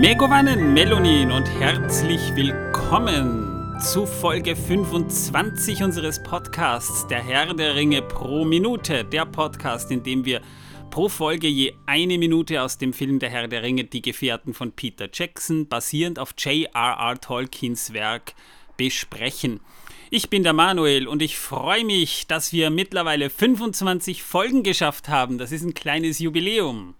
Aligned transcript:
Megovanen, 0.00 0.72
Melonin 0.72 1.30
und 1.30 1.44
herzlich 1.60 2.34
willkommen 2.34 3.78
zu 3.82 4.06
Folge 4.06 4.56
25 4.56 5.82
unseres 5.82 6.22
Podcasts 6.22 7.06
Der 7.08 7.22
Herr 7.22 7.52
der 7.52 7.74
Ringe 7.74 8.00
pro 8.00 8.46
Minute. 8.46 9.04
Der 9.04 9.26
Podcast, 9.26 9.90
in 9.90 10.02
dem 10.02 10.24
wir 10.24 10.40
pro 10.88 11.10
Folge 11.10 11.48
je 11.48 11.74
eine 11.84 12.16
Minute 12.16 12.62
aus 12.62 12.78
dem 12.78 12.94
Film 12.94 13.18
Der 13.18 13.28
Herr 13.28 13.46
der 13.46 13.62
Ringe, 13.62 13.84
Die 13.84 14.00
Gefährten 14.00 14.54
von 14.54 14.72
Peter 14.72 15.06
Jackson, 15.12 15.68
basierend 15.68 16.18
auf 16.18 16.32
J.R.R. 16.38 17.20
Tolkiens 17.20 17.92
Werk, 17.92 18.32
besprechen. 18.78 19.60
Ich 20.08 20.30
bin 20.30 20.44
der 20.44 20.54
Manuel 20.54 21.08
und 21.08 21.20
ich 21.20 21.36
freue 21.36 21.84
mich, 21.84 22.26
dass 22.26 22.54
wir 22.54 22.70
mittlerweile 22.70 23.28
25 23.28 24.22
Folgen 24.22 24.62
geschafft 24.62 25.10
haben. 25.10 25.36
Das 25.36 25.52
ist 25.52 25.62
ein 25.62 25.74
kleines 25.74 26.20
Jubiläum. 26.20 26.94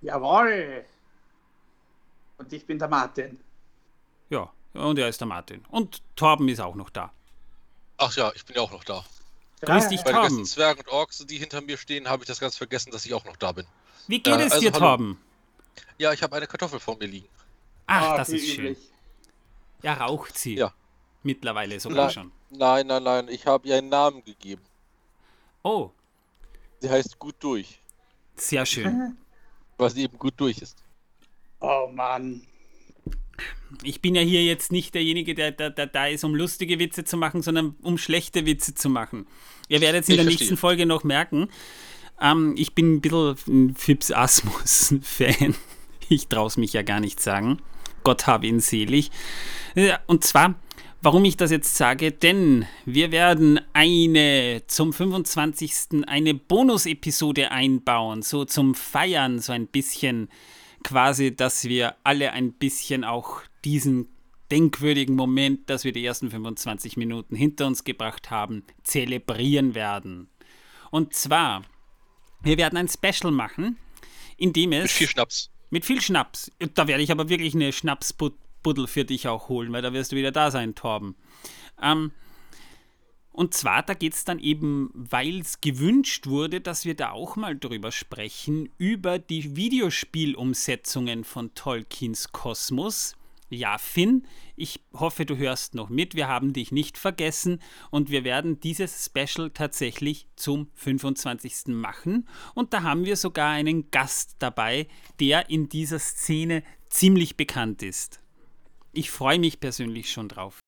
Jawohl. 0.00 0.84
Und 2.38 2.52
ich 2.52 2.66
bin 2.66 2.78
der 2.78 2.88
Martin. 2.88 3.38
Ja, 4.30 4.50
und 4.72 4.98
er 4.98 5.08
ist 5.08 5.20
der 5.20 5.26
Martin. 5.28 5.64
Und 5.70 6.02
Torben 6.16 6.48
ist 6.48 6.60
auch 6.60 6.74
noch 6.74 6.90
da. 6.90 7.12
Ach 7.96 8.14
ja, 8.16 8.32
ich 8.34 8.44
bin 8.44 8.56
ja 8.56 8.62
auch 8.62 8.72
noch 8.72 8.84
da. 8.84 9.04
Grüß 9.60 9.88
dich, 9.88 10.02
Bei 10.02 10.10
den 10.10 10.14
Torben. 10.16 10.36
ganzen 10.36 10.44
Zwergen 10.46 10.80
und 10.80 10.88
Orks, 10.88 11.18
die 11.26 11.38
hinter 11.38 11.60
mir 11.60 11.78
stehen, 11.78 12.08
habe 12.08 12.22
ich 12.24 12.26
das 12.26 12.40
ganz 12.40 12.56
vergessen, 12.56 12.90
dass 12.90 13.06
ich 13.06 13.14
auch 13.14 13.24
noch 13.24 13.36
da 13.36 13.52
bin. 13.52 13.66
Wie 14.08 14.20
geht 14.20 14.34
Äh, 14.34 14.42
es 14.44 14.52
also 14.52 14.60
dir, 14.60 14.72
hallo. 14.72 14.78
Torben? 14.86 15.18
Ja, 15.98 16.12
ich 16.12 16.22
habe 16.22 16.36
eine 16.36 16.46
Kartoffel 16.46 16.80
vor 16.80 16.96
mir 16.98 17.06
liegen. 17.06 17.28
Ach, 17.86 18.02
Ah, 18.12 18.16
das 18.18 18.28
ist 18.30 18.46
schön. 18.46 18.66
üblich. 18.66 18.78
Ja, 19.82 19.94
raucht 19.94 20.36
sie. 20.36 20.54
Ja. 20.56 20.72
Mittlerweile 21.22 21.78
sogar 21.80 22.06
Na- 22.06 22.10
schon. 22.10 22.32
Nein, 22.50 22.86
nein, 22.86 23.02
nein, 23.02 23.28
ich 23.28 23.46
habe 23.46 23.66
ihr 23.68 23.76
einen 23.76 23.88
Namen 23.88 24.24
gegeben. 24.24 24.62
Oh, 25.62 25.90
Sie 26.80 26.90
heißt 26.90 27.18
Gut 27.18 27.36
Durch, 27.40 27.80
sehr 28.36 28.66
schön. 28.66 29.16
was 29.78 29.94
eben 29.94 30.18
gut 30.18 30.34
durch 30.36 30.58
ist. 30.58 30.83
Oh 31.66 31.88
Mann. 31.92 32.42
Ich 33.82 34.00
bin 34.00 34.14
ja 34.14 34.20
hier 34.20 34.44
jetzt 34.44 34.70
nicht 34.70 34.94
derjenige, 34.94 35.34
der, 35.34 35.50
der, 35.50 35.70
der 35.70 35.86
da 35.86 36.06
ist, 36.06 36.24
um 36.24 36.34
lustige 36.34 36.78
Witze 36.78 37.04
zu 37.04 37.16
machen, 37.16 37.42
sondern 37.42 37.74
um 37.82 37.96
schlechte 37.98 38.44
Witze 38.46 38.74
zu 38.74 38.88
machen. 38.88 39.26
Ihr 39.68 39.80
werdet 39.80 40.02
es 40.02 40.08
in 40.08 40.12
Ich 40.12 40.16
der 40.18 40.24
verstehe. 40.24 40.40
nächsten 40.46 40.56
Folge 40.58 40.86
noch 40.86 41.04
merken. 41.04 41.48
Ähm, 42.20 42.54
ich 42.56 42.74
bin 42.74 42.94
ein 42.96 43.00
bisschen 43.00 43.36
ein 43.48 43.74
Fips 43.74 44.12
Asmus-Fan. 44.12 45.54
Ich 46.10 46.28
traue 46.28 46.48
es 46.48 46.58
mich 46.58 46.74
ja 46.74 46.82
gar 46.82 47.00
nicht 47.00 47.18
sagen. 47.18 47.62
Gott 48.02 48.26
habe 48.26 48.46
ihn 48.46 48.60
selig. 48.60 49.10
Und 50.06 50.22
zwar, 50.22 50.54
warum 51.00 51.24
ich 51.24 51.38
das 51.38 51.50
jetzt 51.50 51.76
sage, 51.76 52.12
denn 52.12 52.66
wir 52.84 53.10
werden 53.10 53.58
eine 53.72 54.60
zum 54.66 54.92
25. 54.92 56.06
eine 56.06 56.34
Bonus-Episode 56.34 57.50
einbauen, 57.50 58.20
so 58.20 58.44
zum 58.44 58.74
Feiern, 58.74 59.38
so 59.38 59.52
ein 59.54 59.66
bisschen 59.66 60.28
quasi, 60.84 61.34
dass 61.34 61.64
wir 61.64 61.96
alle 62.04 62.32
ein 62.32 62.52
bisschen 62.52 63.02
auch 63.02 63.42
diesen 63.64 64.08
denkwürdigen 64.50 65.16
Moment, 65.16 65.68
dass 65.68 65.84
wir 65.84 65.92
die 65.92 66.04
ersten 66.04 66.30
25 66.30 66.96
Minuten 66.96 67.34
hinter 67.34 67.66
uns 67.66 67.82
gebracht 67.82 68.30
haben, 68.30 68.62
zelebrieren 68.84 69.74
werden. 69.74 70.28
Und 70.90 71.14
zwar, 71.14 71.62
wir 72.42 72.56
werden 72.58 72.76
ein 72.76 72.88
Special 72.88 73.32
machen, 73.32 73.78
in 74.36 74.52
dem 74.52 74.72
es 74.72 74.82
Mit 74.82 74.90
viel 74.90 75.08
Schnaps. 75.08 75.50
mit 75.70 75.84
viel 75.84 76.00
Schnaps. 76.00 76.52
Da 76.74 76.86
werde 76.86 77.02
ich 77.02 77.10
aber 77.10 77.28
wirklich 77.28 77.54
eine 77.54 77.72
Schnapsbuddel 77.72 78.86
für 78.86 79.04
dich 79.04 79.26
auch 79.26 79.48
holen, 79.48 79.72
weil 79.72 79.82
da 79.82 79.92
wirst 79.92 80.12
du 80.12 80.16
wieder 80.16 80.30
da 80.30 80.50
sein, 80.50 80.74
Torben. 80.74 81.16
Ähm, 81.82 82.12
und 83.34 83.52
zwar, 83.52 83.82
da 83.82 83.94
geht 83.94 84.14
es 84.14 84.24
dann 84.24 84.38
eben, 84.38 84.90
weil 84.94 85.40
es 85.40 85.60
gewünscht 85.60 86.28
wurde, 86.28 86.60
dass 86.60 86.84
wir 86.84 86.94
da 86.94 87.10
auch 87.10 87.34
mal 87.34 87.58
drüber 87.58 87.90
sprechen, 87.90 88.68
über 88.78 89.18
die 89.18 89.56
Videospielumsetzungen 89.56 91.24
von 91.24 91.52
Tolkiens 91.52 92.30
Kosmos. 92.30 93.16
Ja, 93.50 93.76
Finn, 93.78 94.24
ich 94.54 94.84
hoffe, 94.92 95.26
du 95.26 95.36
hörst 95.36 95.74
noch 95.74 95.88
mit. 95.88 96.14
Wir 96.14 96.28
haben 96.28 96.52
dich 96.52 96.70
nicht 96.70 96.96
vergessen 96.96 97.60
und 97.90 98.08
wir 98.08 98.22
werden 98.22 98.60
dieses 98.60 99.04
Special 99.04 99.50
tatsächlich 99.50 100.28
zum 100.36 100.68
25. 100.74 101.74
machen. 101.74 102.28
Und 102.54 102.72
da 102.72 102.84
haben 102.84 103.04
wir 103.04 103.16
sogar 103.16 103.50
einen 103.50 103.90
Gast 103.90 104.36
dabei, 104.38 104.86
der 105.18 105.50
in 105.50 105.68
dieser 105.68 105.98
Szene 105.98 106.62
ziemlich 106.88 107.36
bekannt 107.36 107.82
ist. 107.82 108.20
Ich 108.92 109.10
freue 109.10 109.40
mich 109.40 109.58
persönlich 109.58 110.12
schon 110.12 110.28
drauf. 110.28 110.60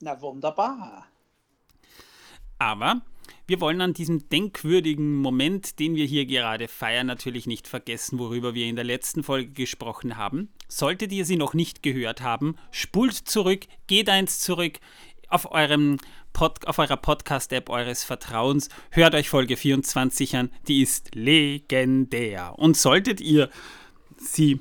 Na 0.00 0.20
wunderbar. 0.20 1.08
Aber 2.64 3.02
wir 3.46 3.60
wollen 3.60 3.82
an 3.82 3.92
diesem 3.92 4.26
denkwürdigen 4.30 5.16
Moment, 5.16 5.78
den 5.80 5.96
wir 5.96 6.06
hier 6.06 6.24
gerade 6.24 6.66
feiern, 6.66 7.06
natürlich 7.06 7.46
nicht 7.46 7.68
vergessen, 7.68 8.18
worüber 8.18 8.54
wir 8.54 8.64
in 8.64 8.74
der 8.74 8.86
letzten 8.86 9.22
Folge 9.22 9.50
gesprochen 9.50 10.16
haben. 10.16 10.48
Solltet 10.66 11.12
ihr 11.12 11.26
sie 11.26 11.36
noch 11.36 11.52
nicht 11.52 11.82
gehört 11.82 12.22
haben, 12.22 12.56
spult 12.70 13.12
zurück, 13.12 13.66
geht 13.86 14.08
eins 14.08 14.40
zurück 14.40 14.80
auf, 15.28 15.52
eurem 15.52 15.98
Pod, 16.32 16.66
auf 16.66 16.78
eurer 16.78 16.96
Podcast-App 16.96 17.68
eures 17.68 18.02
Vertrauens, 18.02 18.70
hört 18.88 19.14
euch 19.14 19.28
Folge 19.28 19.58
24 19.58 20.34
an, 20.36 20.50
die 20.66 20.80
ist 20.80 21.14
legendär. 21.14 22.54
Und 22.56 22.78
solltet 22.78 23.20
ihr 23.20 23.50
sie 24.16 24.60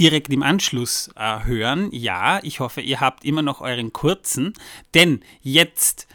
direkt 0.00 0.32
im 0.32 0.42
Anschluss 0.42 1.10
äh, 1.14 1.44
hören. 1.44 1.90
Ja, 1.92 2.40
ich 2.42 2.58
hoffe, 2.58 2.80
ihr 2.80 2.98
habt 2.98 3.24
immer 3.24 3.42
noch 3.42 3.60
euren 3.60 3.92
kurzen, 3.92 4.52
denn 4.94 5.20
jetzt 5.42 6.08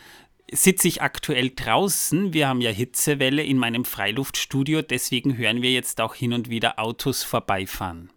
sitze 0.54 0.88
ich 0.88 1.02
aktuell 1.02 1.52
draußen. 1.56 2.34
Wir 2.34 2.48
haben 2.48 2.62
ja 2.62 2.72
Hitzewelle 2.72 3.44
in 3.44 3.58
meinem 3.58 3.86
Freiluftstudio, 3.86 4.82
deswegen 4.82 5.38
hören 5.38 5.62
wir 5.62 5.72
jetzt 5.72 6.02
auch 6.02 6.16
hin 6.16 6.34
und 6.34 6.50
wieder 6.50 6.80
Autos 6.80 7.24
vorbeifahren. 7.24 8.12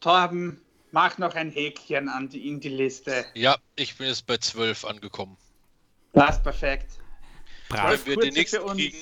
Torben, 0.00 0.60
mach 0.90 1.18
noch 1.18 1.34
ein 1.34 1.50
Häkchen 1.50 2.08
an 2.08 2.28
die, 2.28 2.48
in 2.48 2.60
die 2.60 2.68
Liste. 2.68 3.24
Ja, 3.34 3.56
ich 3.76 3.96
bin 3.96 4.08
jetzt 4.08 4.26
bei 4.26 4.36
12 4.36 4.84
angekommen. 4.84 5.36
Das 6.12 6.42
perfekt. 6.42 6.98
Brav. 7.68 8.04
Wenn 8.04 8.06
wir 8.06 8.16
den 8.24 8.34
nächsten 8.34 8.66
kriegen, 8.66 8.98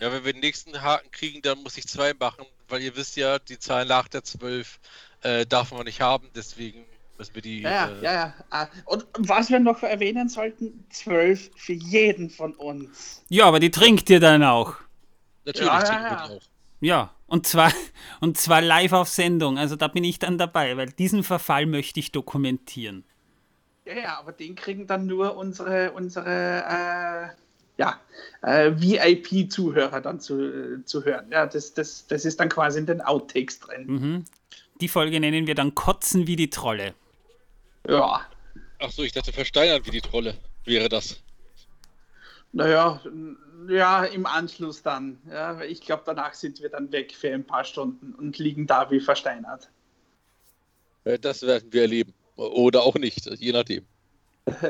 ja, 0.00 0.12
wenn 0.12 0.24
wir 0.24 0.32
den 0.32 0.40
nächsten 0.40 0.80
Haken 0.82 1.10
kriegen, 1.10 1.42
dann 1.42 1.62
muss 1.62 1.78
ich 1.78 1.86
zwei 1.86 2.12
machen, 2.14 2.44
weil 2.68 2.82
ihr 2.82 2.94
wisst 2.96 3.16
ja, 3.16 3.38
die 3.38 3.58
Zahl 3.58 3.86
nach 3.86 4.08
der 4.08 4.22
12 4.22 4.78
äh, 5.22 5.46
darf 5.46 5.72
man 5.72 5.84
nicht 5.84 6.00
haben, 6.00 6.28
deswegen 6.34 6.84
müssen 7.22 7.34
wir 7.36 7.42
die. 7.42 7.62
Ja, 7.62 7.70
ja, 7.70 7.86
äh, 7.88 8.02
ja, 8.02 8.12
ja. 8.12 8.34
Ah, 8.50 8.66
Und 8.84 9.06
was 9.18 9.48
wir 9.48 9.60
noch 9.60 9.82
erwähnen 9.82 10.28
sollten, 10.28 10.84
zwölf 10.90 11.50
für 11.56 11.72
jeden 11.72 12.30
von 12.30 12.54
uns. 12.54 13.22
Ja, 13.28 13.46
aber 13.46 13.60
die 13.60 13.70
trinkt 13.70 14.10
ihr 14.10 14.20
dann 14.20 14.42
auch. 14.42 14.74
Natürlich 15.44 15.68
Ja, 15.68 15.78
ja, 15.78 15.84
trinken 15.84 16.04
wir 16.04 16.10
ja. 16.10 16.26
die 16.26 16.34
auch. 16.34 16.42
Ja, 16.80 17.14
und 17.26 17.46
zwar, 17.46 17.72
und 18.20 18.38
zwar 18.38 18.60
live 18.60 18.92
auf 18.92 19.08
Sendung. 19.08 19.56
Also 19.56 19.76
da 19.76 19.86
bin 19.88 20.02
ich 20.02 20.18
dann 20.18 20.36
dabei, 20.36 20.76
weil 20.76 20.88
diesen 20.88 21.22
Verfall 21.22 21.66
möchte 21.66 22.00
ich 22.00 22.10
dokumentieren. 22.10 23.04
Ja, 23.84 23.94
ja, 23.94 24.18
aber 24.18 24.32
den 24.32 24.54
kriegen 24.54 24.86
dann 24.86 25.06
nur 25.06 25.36
unsere, 25.36 25.92
unsere 25.92 26.64
äh, 26.68 27.42
ja, 27.78 28.00
äh, 28.42 28.72
VIP-Zuhörer 28.72 30.00
dann 30.00 30.20
zu, 30.20 30.40
äh, 30.40 30.84
zu 30.84 31.04
hören. 31.04 31.26
Ja, 31.30 31.46
das, 31.46 31.74
das, 31.74 32.06
das 32.06 32.24
ist 32.24 32.38
dann 32.40 32.48
quasi 32.48 32.78
in 32.80 32.86
den 32.86 33.00
Outtakes 33.00 33.60
drin. 33.60 33.86
Mhm. 33.86 34.24
Die 34.80 34.88
Folge 34.88 35.20
nennen 35.20 35.46
wir 35.46 35.54
dann 35.54 35.74
Kotzen 35.74 36.26
wie 36.26 36.36
die 36.36 36.50
Trolle. 36.50 36.94
Ja, 37.88 38.26
Ach 38.78 38.90
so, 38.90 39.02
ich 39.02 39.12
dachte 39.12 39.32
versteinern 39.32 39.84
wie 39.86 39.90
die 39.90 40.00
Trolle 40.00 40.36
wäre 40.64 40.88
das. 40.88 41.22
naja, 42.52 43.00
ja, 43.68 44.04
im 44.04 44.26
Anschluss 44.26 44.82
dann. 44.82 45.20
Ja, 45.30 45.60
ich 45.62 45.80
glaube, 45.80 46.02
danach 46.04 46.34
sind 46.34 46.60
wir 46.60 46.68
dann 46.68 46.90
weg 46.92 47.14
für 47.14 47.32
ein 47.32 47.44
paar 47.46 47.64
Stunden 47.64 48.14
und 48.14 48.38
liegen 48.38 48.66
da 48.66 48.90
wie 48.90 49.00
versteinert. 49.00 49.70
Äh, 51.04 51.18
Das 51.18 51.42
werden 51.42 51.72
wir 51.72 51.82
erleben. 51.82 52.12
Oder 52.36 52.82
auch 52.82 52.94
nicht, 52.96 53.26
je 53.38 53.52
nachdem. 53.52 53.86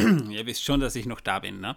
Ihr 0.00 0.46
wisst 0.46 0.64
schon, 0.64 0.80
dass 0.80 0.96
ich 0.96 1.06
noch 1.06 1.20
da 1.20 1.38
bin, 1.38 1.60
ne? 1.60 1.76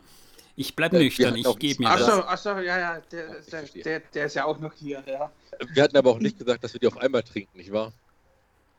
Ich 0.55 0.75
bleib 0.75 0.93
wir 0.93 0.99
nüchtern, 0.99 1.35
ich 1.35 1.59
gebe 1.59 1.83
mir 1.83 1.89
Achso, 1.89 2.05
das. 2.21 2.25
achso, 2.27 2.59
ja, 2.59 2.79
ja, 2.79 3.01
der, 3.11 3.41
der, 3.41 3.63
der, 3.63 3.99
der 3.99 4.25
ist 4.25 4.35
ja 4.35 4.45
auch 4.45 4.57
noch 4.59 4.73
hier, 4.73 5.03
ja. 5.05 5.29
Wir 5.73 5.83
hatten 5.83 5.97
aber 5.97 6.11
auch 6.11 6.19
nicht 6.19 6.37
gesagt, 6.39 6.63
dass 6.63 6.71
wir 6.73 6.79
die 6.79 6.87
auf 6.87 6.97
einmal 6.97 7.23
trinken, 7.23 7.57
nicht 7.57 7.73
wahr? 7.73 7.91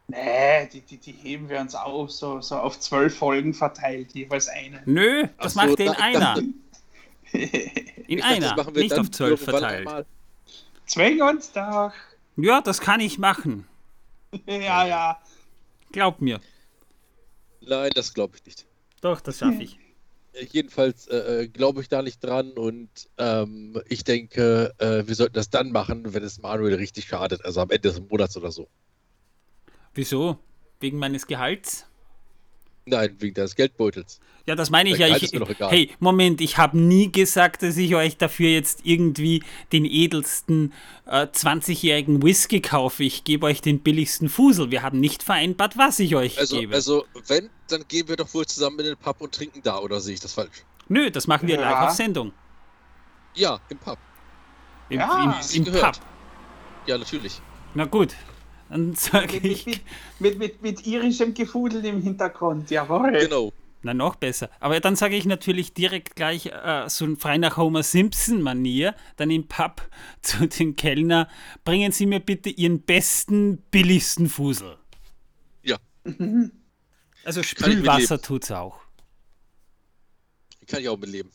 Nee, 0.08 0.67
die, 0.73 0.81
die, 0.82 0.99
die 0.99 1.12
heben 1.12 1.49
wir 1.49 1.61
uns 1.61 1.75
auf, 1.75 2.12
so, 2.12 2.41
so 2.41 2.56
auf 2.56 2.79
zwölf 2.79 3.17
Folgen 3.17 3.53
verteilt, 3.55 4.12
jeweils 4.12 4.49
eine. 4.49 4.81
Nö, 4.87 5.26
das 5.41 5.55
so, 5.55 5.61
macht 5.61 5.79
ihr 5.81 5.87
in 5.87 5.93
da- 5.93 5.99
einer. 5.99 6.20
dachte- 6.20 6.44
In 8.06 8.19
dachte, 8.20 8.35
einer, 8.35 8.56
machen 8.56 8.75
wir 8.76 8.82
nicht 8.85 8.99
auf 8.99 9.11
zwölf 9.11 9.43
verteilt. 9.43 10.06
Zwäng 10.87 11.20
uns 11.23 11.50
doch. 11.53 11.93
Ja, 12.37 12.61
das 12.61 12.81
kann 12.81 13.00
ich 13.00 13.19
machen. 13.19 13.67
Ja, 14.47 14.87
ja. 14.87 15.20
Glaub 15.93 16.20
mir. 16.20 16.41
Nein, 17.62 17.91
das 17.94 18.12
glaube 18.12 18.37
ich 18.37 18.44
nicht. 18.44 18.67
Doch, 19.00 19.20
das 19.20 19.38
schaffe 19.38 19.62
ich. 19.62 19.79
Äh, 20.35 20.44
Jedenfalls 20.53 21.06
äh, 21.08 21.17
äh, 21.44 21.49
glaube 21.49 21.81
ich 21.81 21.88
da 21.88 22.03
nicht 22.03 22.23
dran 22.23 22.50
und 22.53 22.91
ähm, 23.19 23.81
ich 23.88 24.05
denke, 24.05 24.75
äh, 24.79 25.06
wir 25.06 25.14
sollten 25.14 25.35
das 25.35 25.49
dann 25.49 25.73
machen, 25.73 26.12
wenn 26.12 26.23
es 26.23 26.41
Manuel 26.43 26.75
richtig 26.75 27.06
schadet, 27.06 27.43
also 27.44 27.61
am 27.62 27.70
Ende 27.70 27.88
des 27.88 28.00
Monats 28.00 28.37
oder 28.37 28.53
so. 28.53 28.69
Wieso? 29.96 30.38
Wegen 30.81 30.98
meines 30.98 31.26
Gehalts? 31.26 31.87
Nein, 32.88 33.16
wegen 33.19 33.34
deines 33.34 33.56
Geldbeutels. 33.56 34.20
Ja, 34.46 34.54
das 34.54 34.70
meine 34.70 34.90
ich 34.90 34.98
Der 34.98 35.08
ja. 35.08 35.16
Ich, 35.16 35.25
ist 35.25 35.32
mir 35.34 35.40
doch 35.40 35.50
egal. 35.50 35.70
hey, 35.72 35.90
Moment, 35.98 36.40
ich 36.40 36.56
habe 36.56 36.78
nie 36.78 37.10
gesagt, 37.10 37.62
dass 37.64 37.76
ich 37.76 37.96
euch 37.96 38.16
dafür 38.16 38.48
jetzt 38.48 38.81
irgendwie 38.84 39.43
den 39.72 39.84
edelsten 39.84 40.72
äh, 41.06 41.22
20-jährigen 41.26 42.22
Whisky 42.22 42.60
kaufe. 42.60 43.02
Ich 43.02 43.25
gebe 43.25 43.46
euch 43.46 43.60
den 43.60 43.81
billigsten 43.81 44.28
Fusel. 44.28 44.70
Wir 44.70 44.82
haben 44.82 45.00
nicht 45.00 45.25
vereinbart, 45.25 45.76
was 45.76 45.98
ich 45.98 46.14
euch 46.14 46.38
Also, 46.38 46.60
gebe. 46.60 46.75
also, 46.76 47.04
wenn, 47.26 47.50
dann 47.69 47.84
gehen 47.88 48.06
wir 48.08 48.14
doch 48.14 48.32
wohl 48.34 48.46
zusammen 48.46 48.78
in 48.81 48.87
den 48.87 48.96
Pub 48.96 49.20
und 49.20 49.34
trinken 49.34 49.62
da, 49.64 49.78
oder 49.81 49.98
sehe 50.00 50.14
ich 50.14 50.20
das 50.20 50.34
falsch? 50.34 50.62
Nö, 50.88 51.10
das 51.10 51.26
machen 51.26 51.48
wir 51.48 51.56
Ja. 51.56 51.62
live 51.62 51.88
auf 51.88 51.96
Sendung. 51.96 52.32
Ja, 53.34 53.58
im 53.69 53.78
Pub. 53.78 53.98
Im, 54.90 55.00
Ja, 55.00 55.40
im, 55.52 55.56
im 55.56 55.64
gehört. 55.64 55.96
Pub. 55.98 56.06
Ja, 56.87 56.98
natürlich. 56.98 57.40
Na 57.75 57.84
gut, 57.87 58.14
dann 58.68 58.94
sage 58.94 59.34
Mit, 59.34 59.44
ich. 59.44 59.66
mit, 59.66 59.80
mit, 60.18 60.38
mit, 60.38 60.62
mit 60.62 60.86
irischem 60.86 61.34
Gefudel 61.34 61.84
im 61.84 62.02
Hintergrund, 62.02 62.70
jawohl. 62.70 63.12
Genau. 63.12 63.52
Na, 63.82 63.94
noch 63.94 64.16
besser. 64.16 64.50
Aber 64.58 64.80
dann 64.80 64.96
sage 64.96 65.14
ich 65.16 65.26
natürlich 65.26 65.72
direkt 65.72 66.16
gleich 66.16 66.46
äh, 66.46 66.88
so 66.88 67.14
frei 67.16 67.38
nach 67.38 67.56
Homer 67.56 67.82
Simpson-Manier, 67.84 68.94
dann 69.16 69.30
im 69.30 69.46
Pub 69.46 69.88
zu 70.22 70.46
den 70.48 70.74
Kellner, 70.76 71.28
bringen 71.64 71.92
Sie 71.92 72.06
mir 72.06 72.20
bitte 72.20 72.50
Ihren 72.50 72.80
besten, 72.82 73.58
billigsten 73.70 74.28
Fusel. 74.28 74.76
Ja, 75.62 75.76
Also 77.24 77.42
Spülwasser 77.42 78.14
mitleben. 78.14 78.22
tut's 78.22 78.50
auch. 78.52 78.80
kann 80.69 80.80
ich 80.80 80.88
auch 80.88 80.96
mitleben. 80.96 81.30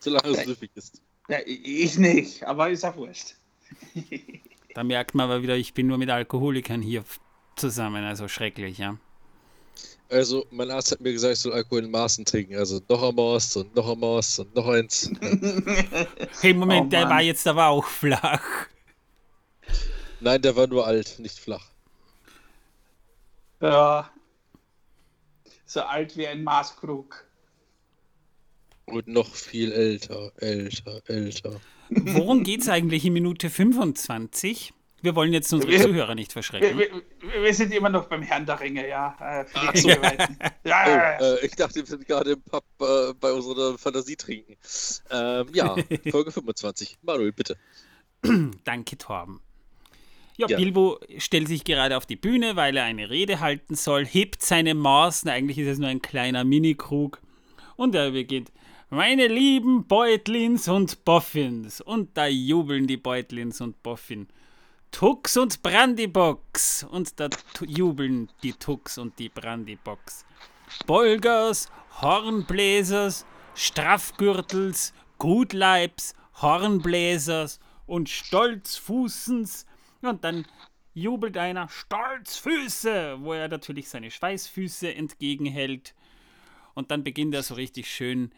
Solange 0.00 0.28
es 0.36 0.44
süffig 0.44 0.70
ist. 0.74 1.00
Ja, 1.28 1.38
ich 1.46 1.98
nicht, 1.98 2.42
aber 2.44 2.68
ist 2.70 2.82
ja 2.82 2.94
wurscht. 2.96 3.36
Da 4.74 4.84
merkt 4.84 5.14
man 5.14 5.30
aber 5.30 5.42
wieder, 5.42 5.56
ich 5.56 5.72
bin 5.74 5.86
nur 5.86 5.98
mit 5.98 6.10
Alkoholikern 6.10 6.82
hier 6.82 7.04
zusammen, 7.56 8.04
also 8.04 8.28
schrecklich, 8.28 8.78
ja. 8.78 8.98
Also, 10.10 10.46
mein 10.50 10.70
Arzt 10.70 10.92
hat 10.92 11.00
mir 11.00 11.12
gesagt, 11.12 11.34
ich 11.34 11.40
soll 11.40 11.52
Alkohol 11.52 11.84
in 11.84 11.90
Maßen 11.90 12.24
trinken. 12.24 12.56
Also 12.56 12.80
noch 12.88 13.02
ein 13.02 13.14
Maß 13.14 13.56
und 13.56 13.74
noch 13.74 13.90
ein 13.90 13.98
Maß 13.98 14.40
und 14.40 14.54
noch 14.54 14.68
eins. 14.68 15.10
Hey, 16.40 16.52
Moment, 16.52 16.86
Oh, 16.86 16.90
der 16.90 17.08
war 17.08 17.22
jetzt 17.22 17.46
aber 17.46 17.66
auch 17.68 17.86
flach. 17.88 18.42
Nein, 20.20 20.42
der 20.42 20.56
war 20.56 20.66
nur 20.66 20.86
alt, 20.86 21.18
nicht 21.18 21.38
flach. 21.38 21.66
Ja. 23.60 24.10
So 25.66 25.82
alt 25.82 26.16
wie 26.16 26.26
ein 26.26 26.44
Maßkrug. 26.44 27.23
Und 28.86 29.08
noch 29.08 29.34
viel 29.34 29.72
älter, 29.72 30.32
älter, 30.36 31.00
älter. 31.06 31.60
Worum 31.90 32.42
geht's 32.44 32.68
eigentlich 32.68 33.04
in 33.04 33.12
Minute 33.14 33.48
25? 33.50 34.72
Wir 35.02 35.14
wollen 35.14 35.32
jetzt 35.34 35.52
unsere 35.52 35.70
Wir- 35.72 35.82
Zuhörer 35.82 36.14
nicht 36.14 36.30
Wir, 36.30 36.42
verschrecken. 36.42 36.78
wir, 36.78 37.42
wir 37.42 37.54
sind 37.54 37.72
immer 37.74 37.90
noch 37.90 38.06
beim 38.06 38.22
Herrn 38.22 38.46
der 38.46 38.58
Ringe, 38.60 38.88
ja. 38.88 39.14
Äh, 39.20 39.44
Ach 39.52 39.76
so. 39.76 39.88
Ja, 39.90 39.98
Oh, 40.00 40.68
ja, 40.68 40.86
ja. 40.88 41.34
äh, 41.34 41.44
ich 41.46 41.52
dachte, 41.56 41.76
wir 41.76 41.86
sind 41.86 42.06
gerade 42.06 42.32
im 42.32 42.42
Pub 42.42 42.64
äh, 42.80 43.12
bei 43.20 43.30
unserer 43.32 43.76
Fantasie 43.76 44.16
trinken. 44.16 44.56
Ähm, 45.10 45.46
ja, 45.52 45.76
Folge 46.10 46.32
25. 46.32 46.96
Manuel, 47.02 47.32
bitte. 47.32 47.56
Danke, 48.64 48.96
Torben. 48.96 49.40
Ja, 50.38 50.46
Ja. 50.48 50.56
Bilbo 50.56 50.98
stellt 51.18 51.48
sich 51.48 51.64
gerade 51.64 51.96
auf 51.98 52.06
die 52.06 52.16
Bühne, 52.16 52.56
weil 52.56 52.76
er 52.76 52.84
eine 52.84 53.10
Rede 53.10 53.40
halten 53.40 53.74
soll, 53.76 54.06
hebt 54.06 54.42
seine 54.42 54.74
Maßen, 54.74 55.28
eigentlich 55.30 55.58
ist 55.58 55.68
es 55.68 55.78
nur 55.78 55.88
ein 55.90 56.00
kleiner 56.02 56.44
Minikrug, 56.44 57.20
und 57.76 57.94
er 57.94 58.10
beginnt. 58.12 58.50
Meine 58.94 59.26
lieben 59.26 59.88
Beutlins 59.88 60.68
und 60.68 61.04
Boffins. 61.04 61.80
Und 61.80 62.16
da 62.16 62.28
jubeln 62.28 62.86
die 62.86 62.96
Beutlins 62.96 63.60
und 63.60 63.82
Boffin. 63.82 64.28
Tux 64.92 65.36
und 65.36 65.64
Brandybox. 65.64 66.84
Und 66.84 67.18
da 67.18 67.28
jubeln 67.66 68.30
die 68.44 68.52
Tux 68.52 68.96
und 68.96 69.18
die 69.18 69.30
Brandybox. 69.30 70.24
Bolgers, 70.86 71.72
Hornbläsers, 72.02 73.26
Straffgürtels, 73.56 74.94
Gutleibs, 75.18 76.14
Hornbläsers 76.40 77.58
und 77.86 78.08
Stolzfußens. 78.08 79.66
Und 80.02 80.22
dann 80.22 80.46
jubelt 80.92 81.36
einer 81.36 81.68
Stolzfüße, 81.68 83.16
wo 83.18 83.32
er 83.32 83.48
natürlich 83.48 83.88
seine 83.88 84.12
Schweißfüße 84.12 84.94
entgegenhält. 84.94 85.96
Und 86.74 86.92
dann 86.92 87.02
beginnt 87.02 87.34
er 87.34 87.42
so 87.42 87.54
richtig 87.54 87.90
schön 87.92 88.30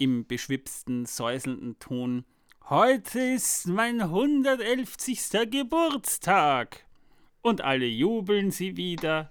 im 0.00 0.26
beschwipsten, 0.26 1.04
säuselnden 1.04 1.78
Ton. 1.78 2.24
Heute 2.68 3.20
ist 3.20 3.68
mein 3.68 4.00
111. 4.00 4.96
Geburtstag. 5.50 6.86
Und 7.42 7.60
alle 7.60 7.86
jubeln 7.86 8.50
sie 8.50 8.76
wieder. 8.76 9.30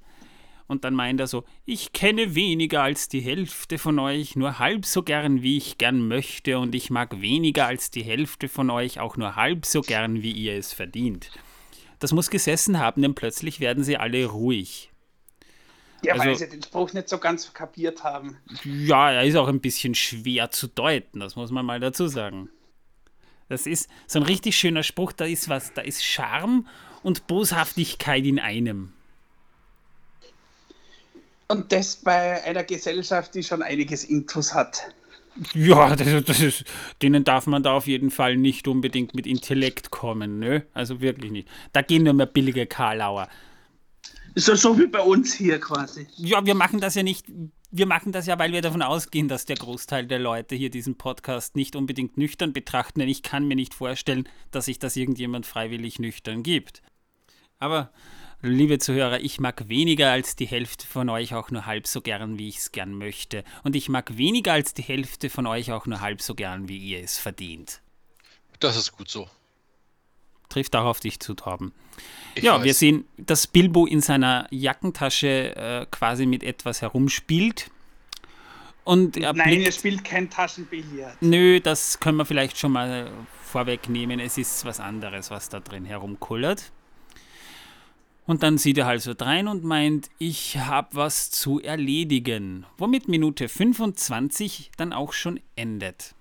Und 0.67 0.83
dann 0.83 0.93
meint 0.93 1.19
er 1.19 1.25
so, 1.25 1.43
ich 1.65 1.93
kenne 1.93 2.35
weniger 2.35 2.83
als 2.83 3.09
die 3.09 3.21
Hälfte 3.21 3.79
von 3.79 3.97
euch, 3.97 4.35
nur 4.35 4.59
halb 4.59 4.85
so 4.85 5.01
gern, 5.01 5.41
wie 5.41 5.57
ich 5.57 5.79
gern 5.79 6.07
möchte, 6.07 6.59
und 6.59 6.75
ich 6.75 6.91
mag 6.91 7.19
weniger 7.19 7.65
als 7.65 7.89
die 7.89 8.03
Hälfte 8.03 8.47
von 8.47 8.69
euch 8.69 8.99
auch 8.99 9.17
nur 9.17 9.35
halb 9.35 9.65
so 9.65 9.81
gern, 9.81 10.21
wie 10.21 10.31
ihr 10.31 10.53
es 10.53 10.71
verdient. 10.71 11.31
Das 11.97 12.13
muss 12.13 12.29
gesessen 12.29 12.77
haben, 12.77 13.01
denn 13.01 13.15
plötzlich 13.15 13.59
werden 13.59 13.83
sie 13.83 13.97
alle 13.97 14.23
ruhig. 14.27 14.91
Ja, 16.03 16.17
weil 16.17 16.29
also- 16.29 16.45
sie 16.45 16.49
den 16.49 16.63
Spruch 16.63 16.93
nicht 16.93 17.09
so 17.09 17.17
ganz 17.17 17.53
kapiert 17.53 18.03
haben. 18.03 18.37
Ja, 18.63 19.11
er 19.11 19.23
ist 19.23 19.35
auch 19.35 19.47
ein 19.47 19.59
bisschen 19.59 19.95
schwer 19.95 20.51
zu 20.51 20.67
deuten, 20.67 21.19
das 21.19 21.35
muss 21.35 21.51
man 21.51 21.65
mal 21.65 21.79
dazu 21.79 22.07
sagen. 22.07 22.49
Das 23.47 23.65
ist 23.65 23.89
so 24.07 24.19
ein 24.19 24.23
richtig 24.23 24.55
schöner 24.55 24.83
Spruch, 24.83 25.11
da 25.11 25.25
ist 25.25 25.49
was, 25.49 25.73
da 25.73 25.81
ist 25.81 26.03
Charme 26.03 26.67
und 27.01 27.27
Boshaftigkeit 27.27 28.25
in 28.25 28.39
einem. 28.39 28.93
Und 31.47 31.71
das 31.71 31.95
bei 31.95 32.43
einer 32.43 32.63
Gesellschaft, 32.63 33.33
die 33.33 33.43
schon 33.43 33.63
einiges 33.63 34.03
Intus 34.03 34.53
hat. 34.53 34.93
Ja, 35.53 35.95
das, 35.95 36.23
das 36.25 36.41
ist, 36.41 36.63
denen 37.01 37.23
darf 37.23 37.47
man 37.47 37.63
da 37.63 37.73
auf 37.73 37.87
jeden 37.87 38.11
Fall 38.11 38.37
nicht 38.37 38.67
unbedingt 38.67 39.15
mit 39.15 39.25
Intellekt 39.25 39.89
kommen, 39.89 40.37
ne? 40.37 40.65
Also 40.73 41.01
wirklich 41.01 41.31
nicht. 41.31 41.47
Da 41.73 41.81
gehen 41.81 42.03
nur 42.03 42.13
mehr 42.13 42.25
billige 42.25 42.67
Karlauer. 42.67 43.29
So, 44.35 44.55
so 44.55 44.77
wie 44.77 44.87
bei 44.87 45.01
uns 45.01 45.33
hier 45.33 45.59
quasi. 45.59 46.07
Ja, 46.17 46.45
wir 46.45 46.55
machen 46.55 46.79
das 46.79 46.95
ja 46.95 47.03
nicht. 47.03 47.25
Wir 47.71 47.85
machen 47.85 48.11
das 48.11 48.25
ja, 48.25 48.39
weil 48.39 48.51
wir 48.51 48.61
davon 48.61 48.81
ausgehen, 48.81 49.27
dass 49.27 49.45
der 49.45 49.55
Großteil 49.55 50.07
der 50.07 50.19
Leute 50.19 50.55
hier 50.55 50.71
diesen 50.71 50.97
Podcast 50.97 51.55
nicht 51.55 51.75
unbedingt 51.75 52.17
nüchtern 52.17 52.51
betrachten, 52.51 52.99
denn 52.99 53.09
ich 53.09 53.21
kann 53.21 53.47
mir 53.47 53.55
nicht 53.55 53.75
vorstellen, 53.75 54.27
dass 54.49 54.65
sich 54.65 54.79
das 54.79 54.95
irgendjemand 54.95 55.45
freiwillig 55.45 55.99
nüchtern 55.99 56.41
gibt. 56.41 56.81
Aber, 57.59 57.91
liebe 58.41 58.79
Zuhörer, 58.79 59.19
ich 59.19 59.39
mag 59.39 59.69
weniger 59.69 60.11
als 60.11 60.35
die 60.35 60.47
Hälfte 60.47 60.87
von 60.87 61.09
euch 61.09 61.35
auch 61.35 61.51
nur 61.51 61.67
halb 61.67 61.85
so 61.85 62.01
gern, 62.01 62.39
wie 62.39 62.49
ich 62.49 62.57
es 62.57 62.71
gern 62.71 62.93
möchte. 62.93 63.43
Und 63.63 63.75
ich 63.75 63.87
mag 63.87 64.17
weniger 64.17 64.53
als 64.53 64.73
die 64.73 64.81
Hälfte 64.81 65.29
von 65.29 65.45
euch 65.45 65.71
auch 65.71 65.85
nur 65.85 66.01
halb 66.01 66.21
so 66.21 66.33
gern, 66.33 66.69
wie 66.69 66.77
ihr 66.77 67.03
es 67.03 67.19
verdient. 67.19 67.81
Das 68.59 68.77
ist 68.77 68.93
gut 68.93 69.09
so. 69.09 69.29
Trifft 70.49 70.75
auch 70.75 70.85
auf 70.85 70.99
dich 70.99 71.19
zu, 71.19 71.33
Torben. 71.35 71.71
Ich 72.35 72.43
Ja, 72.43 72.57
weiß. 72.57 72.63
wir 72.63 72.73
sehen, 72.73 73.05
dass 73.17 73.47
Bilbo 73.47 73.85
in 73.85 74.01
seiner 74.01 74.47
Jackentasche 74.51 75.55
äh, 75.55 75.85
quasi 75.91 76.25
mit 76.25 76.43
etwas 76.43 76.81
herumspielt. 76.81 77.71
Und 78.83 79.17
er 79.17 79.33
Nein, 79.33 79.49
blickt, 79.49 79.65
ihr 79.65 79.71
spielt 79.71 80.03
kein 80.03 80.29
Taschenbillard. 80.29 81.21
Nö, 81.21 81.59
das 81.59 81.99
können 81.99 82.17
wir 82.17 82.25
vielleicht 82.25 82.57
schon 82.57 82.71
mal 82.71 83.11
vorwegnehmen. 83.43 84.19
Es 84.19 84.37
ist 84.37 84.65
was 84.65 84.79
anderes, 84.79 85.29
was 85.29 85.49
da 85.49 85.59
drin 85.59 85.85
herumkullert. 85.85 86.71
Und 88.25 88.43
dann 88.43 88.57
sieht 88.59 88.77
er 88.77 88.85
halt 88.85 89.01
so 89.01 89.15
drein 89.15 89.47
und 89.47 89.63
meint, 89.63 90.09
ich 90.19 90.57
habe 90.57 90.89
was 90.95 91.31
zu 91.31 91.59
erledigen. 91.59 92.65
Womit 92.77 93.07
Minute 93.07 93.49
25 93.49 94.71
dann 94.77 94.93
auch 94.93 95.13
schon 95.13 95.39
endet. 95.55 96.13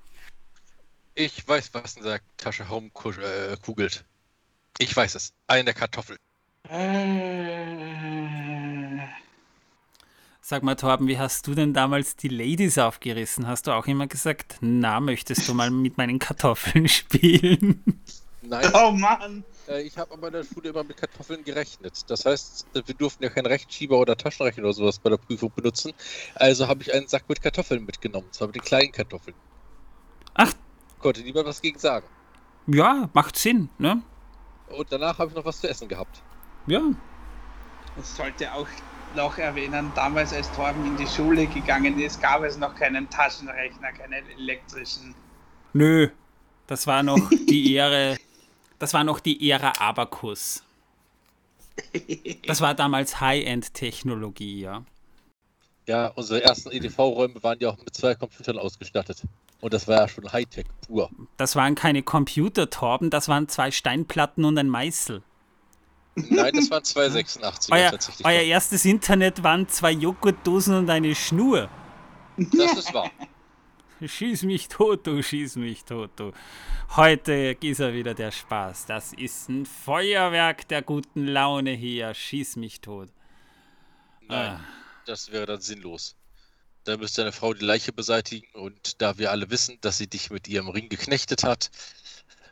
Ich 1.14 1.47
weiß, 1.47 1.75
was 1.75 1.97
in 1.97 2.04
der 2.04 2.20
Tasche 2.38 2.66
herumkugelt. 2.68 4.04
Ich 4.78 4.94
weiß 4.94 5.14
es. 5.14 5.32
Eine 5.46 5.72
Kartoffel. 5.75 6.16
Äh, 6.68 7.68
Sag 10.40 10.62
mal, 10.62 10.76
Torben, 10.76 11.08
wie 11.08 11.18
hast 11.18 11.46
du 11.46 11.54
denn 11.54 11.75
damals 11.75 12.16
die 12.16 12.28
Ladies 12.28 12.78
aufgerissen? 12.78 13.46
Hast 13.46 13.66
du 13.66 13.72
auch 13.72 13.87
immer 13.87 14.06
gesagt, 14.06 14.56
na, 14.60 15.00
möchtest 15.00 15.46
du 15.48 15.54
mal 15.54 15.70
mit 15.70 15.98
meinen 15.98 16.18
Kartoffeln 16.18 16.88
spielen? 16.88 17.82
Nein, 18.40 18.70
oh 18.75 18.92
Mann. 18.92 19.44
äh, 19.68 19.82
ich 19.82 19.98
habe 19.98 20.14
aber 20.14 20.28
in 20.28 20.32
der 20.34 20.44
Schule 20.44 20.70
immer 20.70 20.84
mit 20.84 20.96
Kartoffeln 20.96 21.44
gerechnet. 21.44 22.08
Das 22.08 22.25
heißt, 22.25 22.66
äh, 22.75 22.82
wir 22.87 22.94
durften 22.94 23.25
ja 23.25 23.30
keinen 23.30 23.46
Rechtschieber 23.46 23.98
oder 23.98 24.16
Taschenrechner 24.16 24.64
oder 24.64 24.72
sowas 24.72 24.98
bei 24.98 25.10
der 25.10 25.18
Prüfung 25.18 25.52
benutzen. 25.54 25.92
Also 26.37 26.66
habe 26.66 26.80
ich 26.82 26.94
einen 26.94 27.08
Sack 27.08 27.28
mit 27.28 27.42
Kartoffeln 27.42 27.84
mitgenommen. 27.84 28.28
Zwar 28.32 28.46
mit 28.48 28.56
den 28.56 28.62
kleinen 28.62 28.92
Kartoffeln. 28.92 29.37
Ach, 30.34 30.52
Konnte 31.00 31.20
niemand 31.20 31.46
was 31.46 31.60
gegen 31.60 31.78
sagen. 31.78 32.06
ja, 32.68 33.10
macht 33.12 33.37
Sinn, 33.37 33.68
ne? 33.78 34.02
Und 34.76 34.90
danach 34.90 35.18
habe 35.18 35.30
ich 35.30 35.37
noch 35.37 35.44
was 35.44 35.60
zu 35.60 35.68
essen 35.68 35.88
gehabt. 35.88 36.22
Ja. 36.66 36.82
Das 37.96 38.16
sollte 38.16 38.52
auch 38.52 38.68
noch 39.14 39.38
erwähnen, 39.38 39.90
damals 39.94 40.32
als 40.32 40.50
Torben 40.52 40.84
in 40.84 40.96
die 40.96 41.06
Schule 41.06 41.46
gegangen 41.46 41.98
ist, 41.98 42.20
gab 42.20 42.42
es 42.42 42.58
noch 42.58 42.75
keinen 42.75 43.08
Taschenrechner, 43.08 43.92
keinen 43.92 44.28
elektrischen. 44.38 45.14
Nö, 45.72 46.08
das 46.66 46.87
war 46.87 47.02
noch 47.02 47.30
die 47.30 47.75
Ehre, 47.75 48.18
das 48.78 48.94
war 48.94 49.04
noch 49.04 49.20
die 49.20 49.50
Ära 49.50 49.72
Abakus. 49.78 50.62
Das 52.46 52.60
war 52.60 52.75
damals 52.75 53.20
High-End-Technologie, 53.20 54.60
ja. 54.60 54.84
Ja, 55.88 56.09
unsere 56.09 56.42
ersten 56.45 56.71
EDV-Räume 56.71 57.42
waren 57.42 57.59
ja 57.61 57.71
auch 57.71 57.78
mit 57.78 57.95
zwei 57.97 58.14
Computern 58.14 58.59
ausgestattet. 58.59 59.23
Und 59.62 59.73
das 59.73 59.88
war 59.88 60.02
ja 60.02 60.09
schon 60.09 60.30
Hightech 60.30 60.66
pur. 60.87 61.11
Das 61.38 61.57
waren 61.57 61.75
keine 61.75 62.02
Computer, 62.02 62.68
Torben, 62.68 63.09
das 63.09 63.26
waren 63.28 63.49
zwei 63.49 63.71
Steinplatten 63.71 64.45
und 64.45 64.59
ein 64.59 64.68
Meißel. 64.68 65.23
Nein, 66.14 66.52
das 66.54 66.71
waren 66.71 66.85
zwei 66.85 67.07
86er 67.07 67.73
Euer, 67.73 67.90
tatsächlich. 67.92 68.26
euer 68.26 68.42
erstes 68.42 68.85
Internet 68.85 69.42
waren 69.42 69.66
zwei 69.68 69.92
Joghurtdosen 69.92 70.75
und 70.76 70.90
eine 70.90 71.14
Schnur. 71.14 71.71
Das 72.37 72.76
ist 72.76 72.92
wahr. 72.92 73.11
Schieß 74.04 74.42
mich 74.42 74.68
tot, 74.68 75.07
du, 75.07 75.23
schieß 75.23 75.57
mich 75.57 75.85
tot, 75.85 76.11
du. 76.16 76.33
Heute 76.97 77.57
ist 77.61 77.80
er 77.80 77.95
wieder 77.95 78.14
der 78.14 78.30
Spaß. 78.30 78.87
Das 78.87 79.12
ist 79.14 79.49
ein 79.49 79.64
Feuerwerk 79.64 80.68
der 80.68 80.83
guten 80.83 81.26
Laune 81.26 81.71
hier. 81.71 82.12
Schieß 82.14 82.57
mich 82.57 82.80
tot. 82.80 83.09
Nein, 84.28 84.57
Ah. 84.57 84.61
Das 85.08 85.32
wäre 85.32 85.46
dann 85.46 85.60
sinnlos. 85.60 86.16
Da 86.84 86.96
müsste 86.96 87.22
deine 87.22 87.32
Frau 87.32 87.52
die 87.54 87.64
Leiche 87.64 87.92
beseitigen 87.92 88.46
und 88.54 89.00
da 89.02 89.18
wir 89.18 89.30
alle 89.30 89.50
wissen, 89.50 89.78
dass 89.80 89.98
sie 89.98 90.06
dich 90.06 90.30
mit 90.30 90.48
ihrem 90.48 90.68
Ring 90.68 90.88
geknechtet 90.88 91.42
hat, 91.44 91.70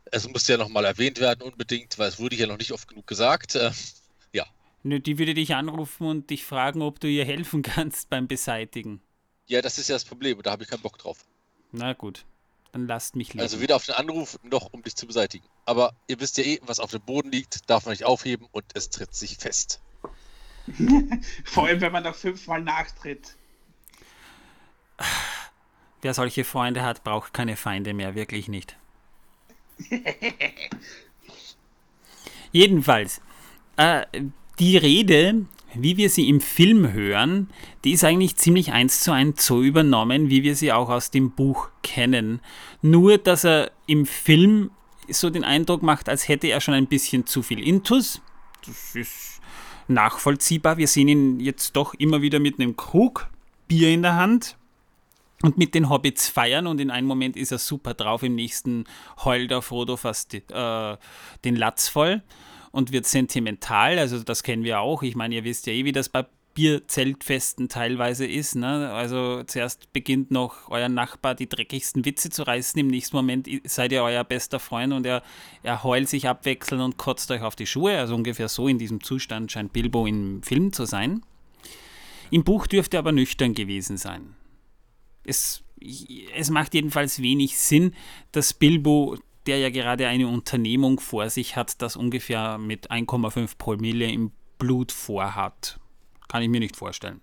es 0.07 0.29
muss 0.29 0.47
ja 0.47 0.57
nochmal 0.57 0.85
erwähnt 0.85 1.21
werden 1.21 1.43
unbedingt, 1.43 1.99
weil 1.99 2.09
es 2.09 2.19
wurde 2.19 2.37
ja 2.37 2.47
noch 2.47 2.59
nicht 2.59 2.73
oft 2.73 2.89
genug 2.89 3.07
gesagt. 3.07 3.55
Äh, 3.55 3.71
Nö, 4.83 5.01
Die 5.01 5.19
würde 5.19 5.35
dich 5.35 5.53
anrufen 5.57 6.07
und 6.07 6.31
dich 6.31 6.45
fragen, 6.45 6.81
ob 6.81 7.01
du 7.01 7.09
ihr 7.09 7.25
helfen 7.25 7.63
kannst 7.63 8.09
beim 8.09 8.29
Beseitigen. 8.29 9.01
ja, 9.49 9.61
das 9.61 9.79
ist 9.79 9.89
ja 9.89 9.97
das 9.97 10.05
Problem 10.05 10.37
und 10.37 10.47
da 10.47 10.53
habe 10.53 10.63
ich 10.63 10.69
keinen 10.69 10.83
Bock 10.83 10.97
drauf. 10.99 11.25
Na 11.73 11.93
gut, 11.93 12.25
dann 12.71 12.87
lasst 12.87 13.17
mich 13.17 13.29
leben. 13.35 13.41
Also 13.41 13.61
weder 13.61 13.75
auf 13.75 13.85
den 13.87 13.97
Anruf 13.97 14.39
noch 14.45 14.73
um 14.73 14.85
dich 14.85 14.95
zu 14.95 15.07
beseitigen. 15.09 15.45
Aber 15.65 15.97
ihr 16.07 16.21
wisst 16.21 16.39
ja 16.39 16.45
eh, 16.45 16.61
was 16.63 16.79
auf 16.79 16.93
dem 16.93 17.01
Boden 17.03 17.33
liegt, 17.33 17.69
darf 17.69 17.85
man 17.87 17.93
nicht 17.93 18.05
aufheben 18.05 18.47
und 18.53 18.65
es 18.75 18.89
tritt 18.91 19.13
sich 19.13 19.39
fest. 19.39 19.81
Vor 21.45 21.67
allem, 21.67 21.81
wenn 21.81 21.93
man 21.93 22.05
noch 22.05 22.15
fünfmal 22.15 22.61
nachtritt. 22.63 23.37
Wer 26.03 26.15
solche 26.15 26.45
Freunde 26.45 26.83
hat, 26.83 27.05
braucht 27.05 27.33
keine 27.35 27.57
Feinde 27.57 27.95
mehr, 27.95 28.15
wirklich 28.15 28.49
nicht. 28.49 28.77
Jedenfalls, 32.53 33.21
äh, 33.77 34.07
die 34.59 34.77
Rede, 34.77 35.47
wie 35.75 35.97
wir 35.97 36.11
sie 36.11 36.29
im 36.29 36.41
Film 36.41 36.93
hören, 36.93 37.51
die 37.85 37.93
ist 37.93 38.05
eigentlich 38.05 38.37
ziemlich 38.37 38.73
eins 38.73 39.01
zu 39.01 39.13
eins 39.13 39.45
so 39.45 39.63
übernommen, 39.63 40.31
wie 40.31 40.43
wir 40.43 40.57
sie 40.57 40.73
auch 40.73 40.89
aus 40.89 41.11
dem 41.11 41.33
Buch 41.33 41.69
kennen. 41.83 42.41
Nur, 42.83 43.19
dass 43.19 43.45
er 43.45 43.71
im 43.87 44.07
Film 44.07 44.71
so 45.09 45.31
den 45.31 45.45
Eindruck 45.45 45.83
macht, 45.83 46.09
als 46.09 46.29
hätte 46.29 46.47
er 46.49 46.61
schon 46.61 46.75
ein 46.75 46.87
bisschen 46.87 47.27
zu 47.27 47.43
viel 47.43 47.61
Intus. 47.61 48.21
Das 48.67 48.95
ist 48.95 49.36
nachvollziehbar. 49.89 50.77
Wir 50.77 50.89
sehen 50.89 51.09
ihn 51.09 51.41
jetzt 51.41 51.77
doch 51.77 51.95
immer 51.95 52.23
wieder 52.23 52.39
mit 52.39 52.59
einem 52.59 52.77
Krug 52.77 53.29
Bier 53.69 53.91
in 53.91 54.03
der 54.03 54.17
Hand 54.17 54.57
und 55.43 55.59
mit 55.59 55.75
den 55.75 55.91
Hobbits 55.91 56.29
feiern 56.29 56.67
und 56.67 56.81
in 56.81 56.91
einem 56.91 57.07
Moment 57.07 57.37
ist 57.37 57.53
er 57.53 57.59
super 57.59 57.95
drauf, 57.95 58.23
im 58.23 58.35
nächsten 58.35 58.85
heult 59.25 59.51
der 59.51 59.63
Frodo 59.63 59.97
fast 59.97 60.35
äh, 60.35 60.97
den 61.45 61.57
Latz 61.57 61.89
voll 61.89 62.23
und 62.73 62.93
wird 62.93 63.07
sentimental, 63.07 63.99
also 63.99 64.23
das 64.23 64.43
kennen 64.43 64.65
wir 64.65 64.81
auch. 64.81 65.03
Ich 65.03 65.17
meine, 65.17 65.35
ihr 65.35 65.45
wisst 65.45 65.67
ja 65.67 65.73
eh, 65.73 65.85
wie 65.85 65.93
das 65.93 66.09
bei 66.09 66.27
Bierzeltfesten 66.57 67.69
teilweise 67.69 68.27
ist. 68.27 68.57
Ne? 68.57 68.91
Also 68.91 69.45
zuerst 69.45 69.93
beginnt 69.93 70.31
noch 70.31 70.71
euer 70.71 70.89
Nachbar 70.89 71.35
die 71.35 71.49
dreckigsten 71.49 72.07
Witze 72.07 72.31
zu 72.31 72.45
reißen, 72.45 72.81
im 72.81 72.87
nächsten 72.87 73.15
Moment 73.15 73.47
seid 73.65 73.93
ihr 73.93 74.03
euer 74.03 74.25
bester 74.25 74.59
Freund 74.59 74.95
und 74.95 75.05
er, 75.05 75.23
er 75.63 75.85
heult 75.85 76.09
sich 76.09 76.27
abwechselnd 76.27 76.83
und 76.83 76.97
kotzt 76.97 77.31
euch 77.31 77.43
auf 77.43 77.57
die 77.57 77.67
Schuhe. 77.67 77.99
Also 77.99 78.15
ungefähr 78.15 78.49
so 78.49 78.69
in 78.69 78.79
diesem 78.79 79.03
Zustand 79.03 79.53
scheint 79.53 79.75
Bilbo 79.75 80.07
im 80.07 80.43
Film 80.43 80.73
zu 80.73 80.87
sein. 80.87 81.23
Im 82.31 82.43
Buch 82.43 82.67
dürfte 82.67 82.97
er 82.97 83.01
aber 83.01 83.13
nüchtern 83.13 83.53
gewesen 83.53 83.99
sein. 83.99 84.35
Es, 85.25 85.63
es 86.35 86.49
macht 86.49 86.73
jedenfalls 86.73 87.21
wenig 87.21 87.59
Sinn, 87.59 87.95
dass 88.33 88.55
Bilbo, 88.55 89.19
der 89.47 89.59
ja 89.59 89.69
gerade 89.69 90.09
eine 90.09 90.27
Unternehmung 90.27 91.01
vor 91.01 91.29
sich 91.29 91.55
hat, 91.55 91.83
das 91.83 91.97
ungefähr 91.97 92.57
mit 92.57 92.91
1,5 92.91 93.59
Promille 93.59 94.11
im 94.11 94.33
Blut 94.59 94.91
vorhat. 94.91 95.79
Kann 96.29 96.43
ich 96.43 96.49
mir 96.49 96.61
nicht 96.61 96.77
vorstellen. 96.77 97.21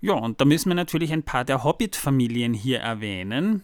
Ja, 0.00 0.14
und 0.14 0.40
da 0.40 0.44
müssen 0.44 0.70
wir 0.70 0.74
natürlich 0.74 1.12
ein 1.12 1.22
paar 1.22 1.44
der 1.44 1.64
Hobbit-Familien 1.64 2.54
hier 2.54 2.80
erwähnen, 2.80 3.62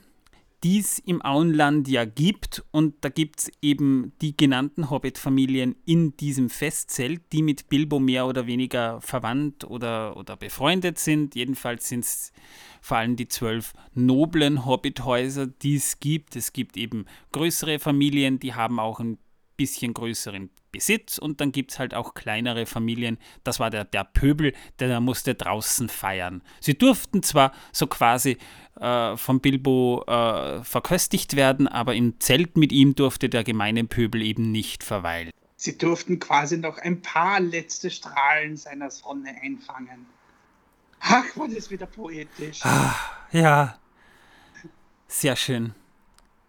die 0.64 0.78
es 0.78 0.98
im 0.98 1.22
Auenland 1.24 1.88
ja 1.88 2.04
gibt. 2.04 2.64
Und 2.70 3.04
da 3.04 3.08
gibt 3.08 3.40
es 3.40 3.52
eben 3.60 4.12
die 4.20 4.36
genannten 4.36 4.90
Hobbit-Familien 4.90 5.76
in 5.84 6.16
diesem 6.16 6.50
Festzelt, 6.50 7.20
die 7.32 7.42
mit 7.42 7.68
Bilbo 7.68 7.98
mehr 7.98 8.26
oder 8.26 8.46
weniger 8.46 9.00
verwandt 9.00 9.64
oder, 9.64 10.16
oder 10.16 10.36
befreundet 10.36 10.98
sind. 10.98 11.34
Jedenfalls 11.34 11.88
sind 11.88 12.04
es 12.04 12.32
vor 12.80 12.96
allem 12.96 13.16
die 13.16 13.28
zwölf 13.28 13.74
noblen 13.94 14.64
Hobbithäuser, 14.64 15.46
die 15.46 15.76
es 15.76 16.00
gibt. 16.00 16.34
Es 16.36 16.52
gibt 16.52 16.76
eben 16.76 17.06
größere 17.32 17.78
Familien, 17.78 18.38
die 18.38 18.54
haben 18.54 18.80
auch 18.80 19.00
ein 19.00 19.18
bisschen 19.56 19.94
größeren 19.94 20.50
Besitz 20.72 21.18
und 21.18 21.40
dann 21.40 21.52
gibt 21.52 21.72
es 21.72 21.78
halt 21.78 21.94
auch 21.94 22.14
kleinere 22.14 22.66
Familien. 22.66 23.18
Das 23.44 23.60
war 23.60 23.70
der, 23.70 23.84
der 23.84 24.04
Pöbel, 24.04 24.54
der, 24.78 25.00
musste 25.00 25.34
draußen 25.34 25.88
feiern. 25.88 26.42
Sie 26.60 26.76
durften 26.76 27.22
zwar 27.22 27.52
so 27.70 27.86
quasi 27.86 28.38
äh, 28.80 29.16
von 29.16 29.40
Bilbo 29.40 30.04
äh, 30.06 30.64
verköstigt 30.64 31.36
werden, 31.36 31.68
aber 31.68 31.94
im 31.94 32.18
Zelt 32.18 32.56
mit 32.56 32.72
ihm 32.72 32.94
durfte 32.94 33.28
der 33.28 33.44
gemeine 33.44 33.84
Pöbel 33.84 34.22
eben 34.22 34.50
nicht 34.50 34.82
verweilen. 34.82 35.30
Sie 35.56 35.78
durften 35.78 36.18
quasi 36.18 36.56
noch 36.56 36.78
ein 36.78 37.02
paar 37.02 37.38
letzte 37.38 37.90
Strahlen 37.90 38.56
seiner 38.56 38.90
Sonne 38.90 39.36
einfangen. 39.42 40.06
Ach, 41.00 41.24
war 41.36 41.48
das 41.48 41.70
wieder 41.70 41.86
poetisch. 41.86 42.60
Ja, 43.32 43.78
sehr 45.08 45.36
schön. 45.36 45.74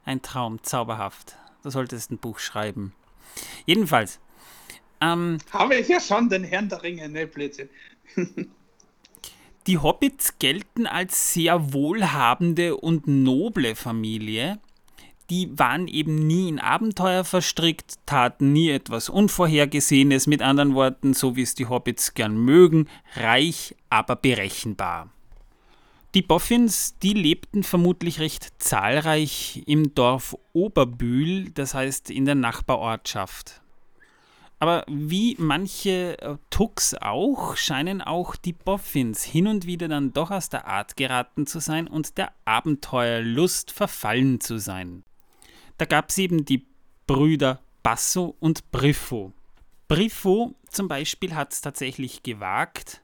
Ein 0.06 0.22
Traum, 0.22 0.64
zauberhaft. 0.64 1.38
Du 1.64 1.70
solltest 1.70 2.12
ein 2.12 2.18
Buch 2.18 2.40
schreiben. 2.40 2.94
Jedenfalls, 3.66 4.20
ähm, 5.02 5.38
Habe 5.52 5.76
ich 5.76 5.88
ja 5.88 6.00
schon 6.00 6.30
den 6.30 6.44
Herrn 6.44 6.70
der 6.70 6.84
Ringe, 6.84 7.10
ne, 7.10 7.28
Blödsinn. 7.28 7.70
Die 9.68 9.78
Hobbits 9.78 10.40
gelten 10.40 10.88
als 10.88 11.34
sehr 11.34 11.74
wohlhabende 11.74 12.76
und 12.76 13.08
noble 13.08 13.76
Familie. 13.76 14.60
Die 15.30 15.58
waren 15.58 15.88
eben 15.88 16.28
nie 16.28 16.50
in 16.50 16.60
Abenteuer 16.60 17.24
verstrickt, 17.24 17.96
taten 18.06 18.52
nie 18.52 18.70
etwas 18.70 19.08
Unvorhergesehenes, 19.08 20.28
mit 20.28 20.42
anderen 20.42 20.76
Worten, 20.76 21.14
so 21.14 21.38
wie 21.38 21.44
es 21.44 21.56
die 21.56 21.68
Hobbits 21.68 22.14
gern 22.14 22.36
mögen, 22.36 22.90
reich, 23.16 23.74
aber 23.90 24.18
berechenbar. 24.18 25.10
Die 26.14 26.22
Boffins, 26.22 26.96
die 27.00 27.14
lebten 27.14 27.64
vermutlich 27.64 28.20
recht 28.20 28.62
zahlreich 28.62 29.64
im 29.66 29.96
Dorf 29.96 30.38
Oberbühl, 30.54 31.50
das 31.50 31.74
heißt 31.74 32.12
in 32.12 32.26
der 32.26 32.36
Nachbarortschaft. 32.36 33.62
Aber 34.60 34.86
wie 34.88 35.36
manche 35.40 36.22
äh, 36.22 36.38
Tucks 36.52 36.94
auch, 36.94 37.58
scheinen 37.58 38.02
auch 38.02 38.36
die 38.36 38.54
Boffins 38.54 39.24
hin 39.24 39.48
und 39.48 39.66
wieder 39.66 39.88
dann 39.88 40.14
doch 40.14 40.30
aus 40.30 40.50
der 40.50 40.68
Art 40.68 40.96
geraten 40.96 41.48
zu 41.48 41.60
sein 41.60 41.88
und 41.88 42.18
der 42.20 42.32
Abenteuerlust 42.46 43.72
verfallen 43.72 44.40
zu 44.40 44.60
sein. 44.60 45.04
Da 45.80 45.86
gab 45.86 46.10
es 46.10 46.18
eben 46.20 46.46
die 46.46 46.66
Brüder 47.08 47.60
Basso 47.82 48.36
und 48.40 48.72
Briffo. 48.72 49.34
Briffo 49.88 50.54
zum 50.70 50.88
Beispiel 50.88 51.36
hat 51.36 51.54
es 51.54 51.62
tatsächlich 51.62 52.24
gewagt, 52.24 53.02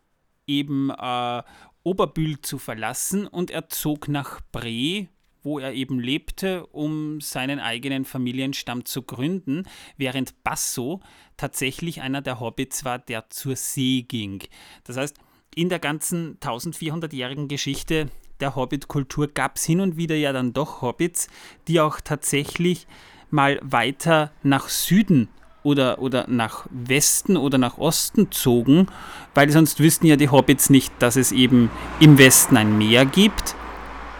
eben 0.48 0.90
äh, 0.92 1.44
Oberbühl 1.90 2.40
zu 2.42 2.60
verlassen 2.60 3.26
und 3.26 3.50
er 3.50 3.68
zog 3.70 4.08
nach 4.10 4.42
Bre, 4.52 5.08
wo 5.42 5.58
er 5.58 5.74
eben 5.74 6.00
lebte, 6.00 6.68
um 6.68 7.20
seinen 7.20 7.60
eigenen 7.60 8.06
Familienstamm 8.06 8.86
zu 8.86 9.02
gründen, 9.02 9.64
während 9.98 10.44
Basso 10.44 11.02
tatsächlich 11.36 12.02
einer 12.02 12.22
der 12.22 12.40
Hobbits 12.40 12.86
war, 12.86 13.00
der 13.00 13.32
zur 13.32 13.56
See 13.56 14.04
ging. 14.04 14.44
Das 14.84 14.98
heißt, 14.98 15.18
in 15.56 15.70
der 15.70 15.80
ganzen 15.80 16.38
1400-jährigen 16.42 17.48
Geschichte 17.48 18.12
der 18.40 18.56
Hobbit-Kultur 18.56 19.28
gab 19.30 19.56
es 19.56 19.66
hin 19.66 19.80
und 19.80 19.98
wieder 19.98 20.16
ja 20.16 20.32
dann 20.32 20.54
doch 20.54 20.84
Hobbits, 20.84 21.28
die 21.68 21.80
auch 21.80 22.02
tatsächlich 22.02 22.86
mal 23.32 23.60
weiter 23.64 24.32
nach 24.44 24.70
Süden 24.70 25.28
oder, 25.64 26.00
oder 26.00 26.26
nach 26.28 26.66
Westen 26.70 27.38
oder 27.38 27.58
nach 27.58 27.78
Osten 27.78 28.32
zogen, 28.32 28.88
weil 29.34 29.50
sonst 29.50 29.80
wüssten 29.80 30.08
ja 30.08 30.16
die 30.16 30.30
Hobbits 30.30 30.70
nicht, 30.70 30.94
dass 31.00 31.16
es 31.16 31.32
eben 31.32 31.70
im 32.00 32.18
Westen 32.18 32.58
ein 32.58 32.78
Meer 32.78 33.06
gibt, 33.06 33.56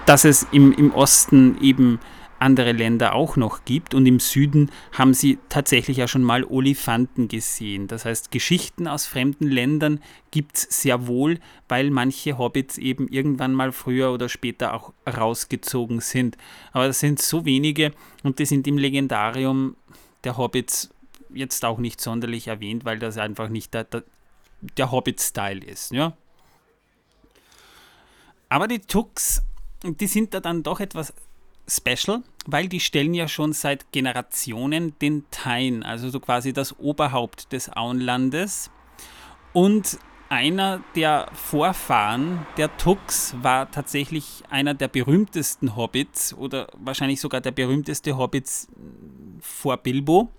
dass 0.06 0.26
es 0.26 0.48
im, 0.52 0.72
im 0.74 0.92
Osten 0.94 1.58
eben 1.62 2.00
andere 2.40 2.72
Länder 2.72 3.14
auch 3.14 3.36
noch 3.36 3.66
gibt 3.66 3.94
und 3.94 4.06
im 4.06 4.20
Süden 4.20 4.72
haben 4.98 5.14
sie 5.14 5.38
tatsächlich 5.50 5.98
ja 5.98 6.08
schon 6.08 6.24
mal 6.24 6.44
Olifanten 6.46 7.28
gesehen. 7.28 7.88
Das 7.88 8.06
heißt, 8.06 8.32
Geschichten 8.32 8.88
aus 8.88 9.06
fremden 9.06 9.48
Ländern 9.48 10.00
gibt 10.32 10.58
es 10.58 10.82
sehr 10.82 11.08
wohl, 11.08 11.40
weil 11.68 11.92
manche 11.92 12.38
Hobbits 12.38 12.78
eben 12.78 13.08
irgendwann 13.08 13.54
mal 13.54 13.72
früher 13.72 14.12
oder 14.12 14.30
später 14.30 14.74
auch 14.74 14.94
rausgezogen 15.06 16.00
sind. 16.00 16.38
Aber 16.72 16.88
das 16.88 17.00
sind 17.00 17.22
so 17.22 17.46
wenige 17.46 17.92
und 18.24 18.40
die 18.40 18.46
sind 18.46 18.68
im 18.68 18.78
Legendarium 18.78 19.76
der 20.24 20.38
Hobbits 20.38 20.90
jetzt 21.34 21.64
auch 21.66 21.78
nicht 21.78 22.02
sonderlich 22.02 22.48
erwähnt, 22.48 22.86
weil 22.86 23.00
das 23.00 23.18
einfach 23.18 23.50
nicht 23.50 23.74
der, 23.74 23.84
der, 23.86 24.04
der 24.78 24.92
Hobbit-Style 24.92 25.64
ist. 25.64 25.92
Ja? 25.92 26.14
Aber 28.50 28.68
die 28.68 28.80
Tux, 28.80 29.42
die 29.84 30.08
sind 30.08 30.34
da 30.34 30.40
dann 30.40 30.64
doch 30.64 30.80
etwas 30.80 31.14
special, 31.68 32.24
weil 32.48 32.68
die 32.68 32.80
stellen 32.80 33.14
ja 33.14 33.28
schon 33.28 33.54
seit 33.54 33.92
Generationen 33.92 34.98
den 35.00 35.26
Tein, 35.30 35.84
also 35.84 36.10
so 36.10 36.20
quasi 36.20 36.52
das 36.52 36.78
Oberhaupt 36.80 37.52
des 37.52 37.72
Auenlandes. 37.72 38.72
Und 39.54 40.00
einer 40.30 40.84
der 40.96 41.28
Vorfahren 41.34 42.46
der 42.58 42.76
Tux 42.78 43.36
war 43.42 43.72
tatsächlich 43.72 44.44
einer 44.50 44.74
der 44.74 44.88
berühmtesten 44.88 45.76
Hobbits 45.76 46.34
oder 46.34 46.68
wahrscheinlich 46.78 47.20
sogar 47.20 47.42
der 47.42 47.52
berühmteste 47.52 48.18
Hobbits 48.18 48.68
vor 49.42 49.78
Bilbo, 49.78 50.30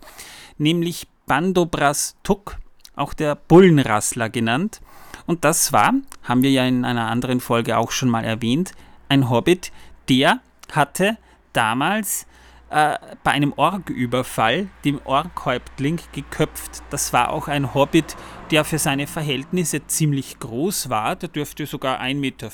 nämlich 0.60 1.08
Bandobras 1.26 2.16
Tuk, 2.22 2.58
auch 2.94 3.14
der 3.14 3.34
Bullenrassler 3.34 4.28
genannt. 4.28 4.80
Und 5.26 5.44
das 5.44 5.72
war, 5.72 5.94
haben 6.22 6.42
wir 6.42 6.50
ja 6.50 6.66
in 6.66 6.84
einer 6.84 7.08
anderen 7.08 7.40
Folge 7.40 7.78
auch 7.78 7.90
schon 7.90 8.10
mal 8.10 8.24
erwähnt, 8.24 8.72
ein 9.08 9.30
Hobbit, 9.30 9.72
der 10.08 10.40
hatte 10.72 11.16
damals 11.52 12.26
äh, 12.70 12.96
bei 13.24 13.32
einem 13.32 13.52
Orgüberfall 13.56 14.68
den 14.84 15.00
Orkhäuptling 15.04 16.00
geköpft. 16.12 16.82
Das 16.90 17.12
war 17.12 17.30
auch 17.30 17.48
ein 17.48 17.74
Hobbit, 17.74 18.16
der 18.50 18.64
für 18.64 18.78
seine 18.78 19.06
Verhältnisse 19.06 19.86
ziemlich 19.86 20.38
groß 20.38 20.88
war. 20.88 21.16
Der 21.16 21.28
dürfte 21.28 21.66
sogar 21.66 22.00
1,50 22.00 22.14
Meter 22.14 22.50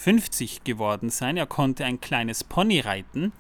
geworden 0.64 1.10
sein. 1.10 1.36
Er 1.36 1.46
konnte 1.46 1.84
ein 1.84 2.00
kleines 2.00 2.44
Pony 2.44 2.80
reiten. 2.80 3.32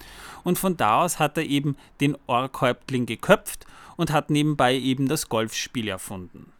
Und 0.44 0.58
von 0.58 0.76
da 0.76 1.02
aus 1.02 1.18
hat 1.18 1.38
er 1.38 1.44
eben 1.44 1.76
den 2.00 2.16
Orkhäuptling 2.26 3.06
geköpft 3.06 3.66
und 3.96 4.12
hat 4.12 4.30
nebenbei 4.30 4.76
eben 4.76 5.08
das 5.08 5.28
Golfspiel 5.28 5.88
erfunden. 5.88 6.52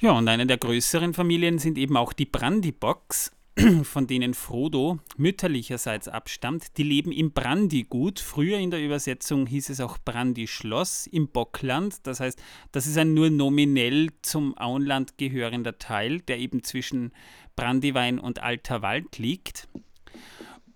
Ja, 0.00 0.12
und 0.12 0.28
eine 0.28 0.46
der 0.46 0.58
größeren 0.58 1.14
Familien 1.14 1.58
sind 1.58 1.78
eben 1.78 1.96
auch 1.96 2.12
die 2.12 2.26
Brandybox. 2.26 3.32
von 3.84 4.06
denen 4.08 4.34
Frodo 4.34 4.98
mütterlicherseits 5.16 6.08
abstammt, 6.08 6.76
die 6.76 6.82
leben 6.82 7.12
im 7.12 7.30
Brandigut. 7.30 8.18
Früher 8.18 8.58
in 8.58 8.70
der 8.70 8.84
Übersetzung 8.84 9.46
hieß 9.46 9.70
es 9.70 9.80
auch 9.80 9.98
Brandischloss 10.04 11.06
im 11.06 11.28
Bockland. 11.28 12.04
Das 12.06 12.18
heißt, 12.18 12.42
das 12.72 12.86
ist 12.86 12.98
ein 12.98 13.14
nur 13.14 13.30
nominell 13.30 14.08
zum 14.22 14.58
Auenland 14.58 15.18
gehörender 15.18 15.78
Teil, 15.78 16.20
der 16.20 16.38
eben 16.38 16.64
zwischen 16.64 17.12
Brandiwein 17.54 18.18
und 18.18 18.42
Alter 18.42 18.82
Wald 18.82 19.18
liegt. 19.18 19.68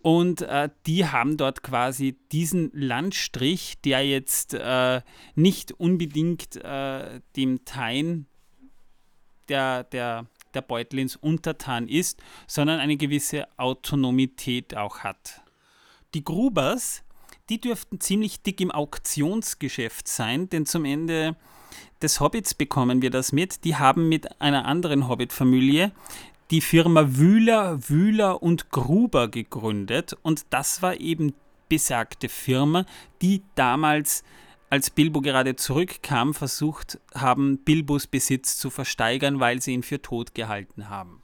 Und 0.09 0.41
äh, 0.41 0.71
die 0.87 1.05
haben 1.05 1.37
dort 1.37 1.62
quasi 1.62 2.17
diesen 2.33 2.71
Landstrich, 2.73 3.79
der 3.85 4.09
jetzt 4.09 4.55
äh, 4.55 5.03
nicht 5.35 5.73
unbedingt 5.73 6.57
äh, 6.57 7.21
dem 7.37 7.67
Tein 7.67 8.25
der, 9.50 9.85
der 9.85 10.25
der 10.55 10.62
Beutlins 10.62 11.15
untertan 11.15 11.88
ist, 11.88 12.23
sondern 12.47 12.81
eine 12.81 12.97
gewisse 12.97 13.47
Autonomität 13.59 14.75
auch 14.75 15.00
hat. 15.00 15.43
Die 16.15 16.25
Grubers, 16.25 17.03
die 17.50 17.61
dürften 17.61 18.00
ziemlich 18.00 18.41
dick 18.41 18.62
im 18.62 18.71
Auktionsgeschäft 18.71 20.09
sein, 20.09 20.49
denn 20.49 20.65
zum 20.65 20.87
Ende 20.87 21.37
des 22.00 22.19
Hobbits 22.19 22.55
bekommen 22.55 23.03
wir 23.03 23.11
das 23.11 23.33
mit. 23.33 23.65
Die 23.65 23.77
haben 23.77 24.09
mit 24.09 24.41
einer 24.41 24.65
anderen 24.65 25.07
Hobbit-Familie 25.07 25.93
die 26.50 26.61
Firma 26.61 27.17
Wühler, 27.17 27.88
Wühler 27.88 28.43
und 28.43 28.71
Gruber 28.71 29.28
gegründet 29.28 30.17
und 30.23 30.47
das 30.50 30.83
war 30.83 30.99
eben 30.99 31.35
besagte 31.69 32.28
Firma, 32.28 32.87
die 33.21 33.43
damals 33.55 34.25
als 34.71 34.90
Bilbo 34.90 35.21
gerade 35.21 35.57
zurückkam, 35.57 36.35
versucht 36.35 36.99
haben, 37.14 37.59
Bilbos 37.59 38.07
Besitz 38.07 38.57
zu 38.59 38.71
versteigern, 38.71 39.40
weil 39.40 39.62
sie 39.62 39.73
ihn 39.73 39.83
für 39.83 40.02
tot 40.02 40.35
gehalten 40.35 40.88
haben. 40.88 41.23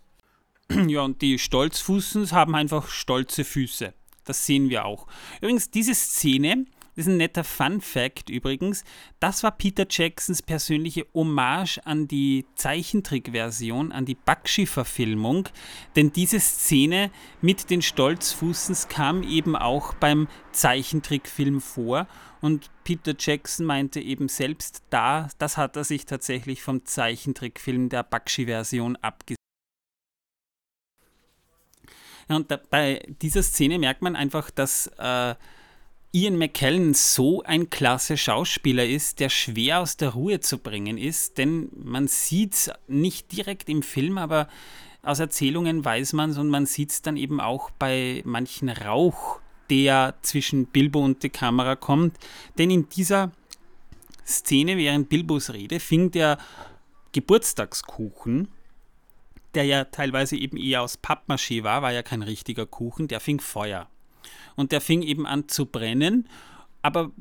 ja, 0.88 1.02
und 1.02 1.20
die 1.22 1.38
Stolzfußens 1.38 2.32
haben 2.32 2.54
einfach 2.54 2.88
stolze 2.88 3.44
Füße. 3.44 3.92
Das 4.24 4.46
sehen 4.46 4.70
wir 4.70 4.86
auch. 4.86 5.06
Übrigens, 5.40 5.70
diese 5.70 5.94
Szene 5.94 6.64
das 6.96 7.06
ist 7.06 7.12
ein 7.12 7.16
netter 7.16 7.42
Fun 7.42 7.80
Fact 7.80 8.30
übrigens. 8.30 8.84
Das 9.18 9.42
war 9.42 9.50
Peter 9.50 9.86
Jacksons 9.88 10.42
persönliche 10.42 11.06
Hommage 11.12 11.80
an 11.84 12.06
die 12.06 12.46
Zeichentrickversion, 12.54 13.90
an 13.90 14.04
die 14.04 14.14
Bakshi-Verfilmung. 14.14 15.48
Denn 15.96 16.12
diese 16.12 16.38
Szene 16.38 17.10
mit 17.40 17.70
den 17.70 17.82
Stolzfußens 17.82 18.88
kam 18.88 19.24
eben 19.24 19.56
auch 19.56 19.94
beim 19.94 20.28
Zeichentrickfilm 20.52 21.60
vor. 21.60 22.06
Und 22.40 22.70
Peter 22.84 23.14
Jackson 23.18 23.66
meinte 23.66 24.00
eben 24.00 24.28
selbst 24.28 24.84
da, 24.90 25.28
das 25.38 25.56
hat 25.56 25.76
er 25.76 25.84
sich 25.84 26.06
tatsächlich 26.06 26.62
vom 26.62 26.84
Zeichentrickfilm 26.84 27.88
der 27.88 28.04
Bakshi-Version 28.04 28.96
abgesehen. 28.96 29.38
und 32.28 32.50
da, 32.50 32.58
bei 32.70 33.02
dieser 33.20 33.42
Szene 33.42 33.78
merkt 33.78 34.02
man 34.02 34.16
einfach, 34.16 34.50
dass 34.50 34.86
äh, 34.98 35.34
Ian 36.14 36.38
McKellen 36.38 36.94
so 36.94 37.42
ein 37.42 37.70
klasse 37.70 38.16
Schauspieler 38.16 38.86
ist, 38.86 39.18
der 39.18 39.30
schwer 39.30 39.80
aus 39.80 39.96
der 39.96 40.10
Ruhe 40.10 40.38
zu 40.38 40.58
bringen 40.58 40.96
ist, 40.96 41.38
denn 41.38 41.70
man 41.74 42.06
sieht 42.06 42.52
es 42.52 42.70
nicht 42.86 43.32
direkt 43.32 43.68
im 43.68 43.82
Film, 43.82 44.16
aber 44.16 44.46
aus 45.02 45.18
Erzählungen 45.18 45.84
weiß 45.84 46.12
man 46.12 46.30
es 46.30 46.38
und 46.38 46.50
man 46.50 46.66
sieht 46.66 46.92
es 46.92 47.02
dann 47.02 47.16
eben 47.16 47.40
auch 47.40 47.72
bei 47.72 48.22
manchen 48.24 48.68
Rauch, 48.68 49.40
der 49.70 50.14
zwischen 50.22 50.66
Bilbo 50.66 51.00
und 51.00 51.24
die 51.24 51.30
Kamera 51.30 51.74
kommt. 51.74 52.16
Denn 52.58 52.70
in 52.70 52.88
dieser 52.88 53.32
Szene 54.24 54.76
während 54.76 55.08
Bilbos 55.08 55.52
Rede 55.52 55.80
fing 55.80 56.12
der 56.12 56.38
Geburtstagskuchen, 57.10 58.46
der 59.54 59.64
ja 59.64 59.82
teilweise 59.82 60.36
eben 60.36 60.58
eher 60.58 60.82
aus 60.82 60.96
Pappmaché 60.96 61.64
war, 61.64 61.82
war 61.82 61.92
ja 61.92 62.04
kein 62.04 62.22
richtiger 62.22 62.66
Kuchen, 62.66 63.08
der 63.08 63.18
fing 63.18 63.40
Feuer 63.40 63.88
und 64.56 64.72
der 64.72 64.80
fing 64.80 65.02
eben 65.02 65.26
an 65.26 65.48
zu 65.48 65.66
brennen. 65.66 66.28
Aber 66.82 67.12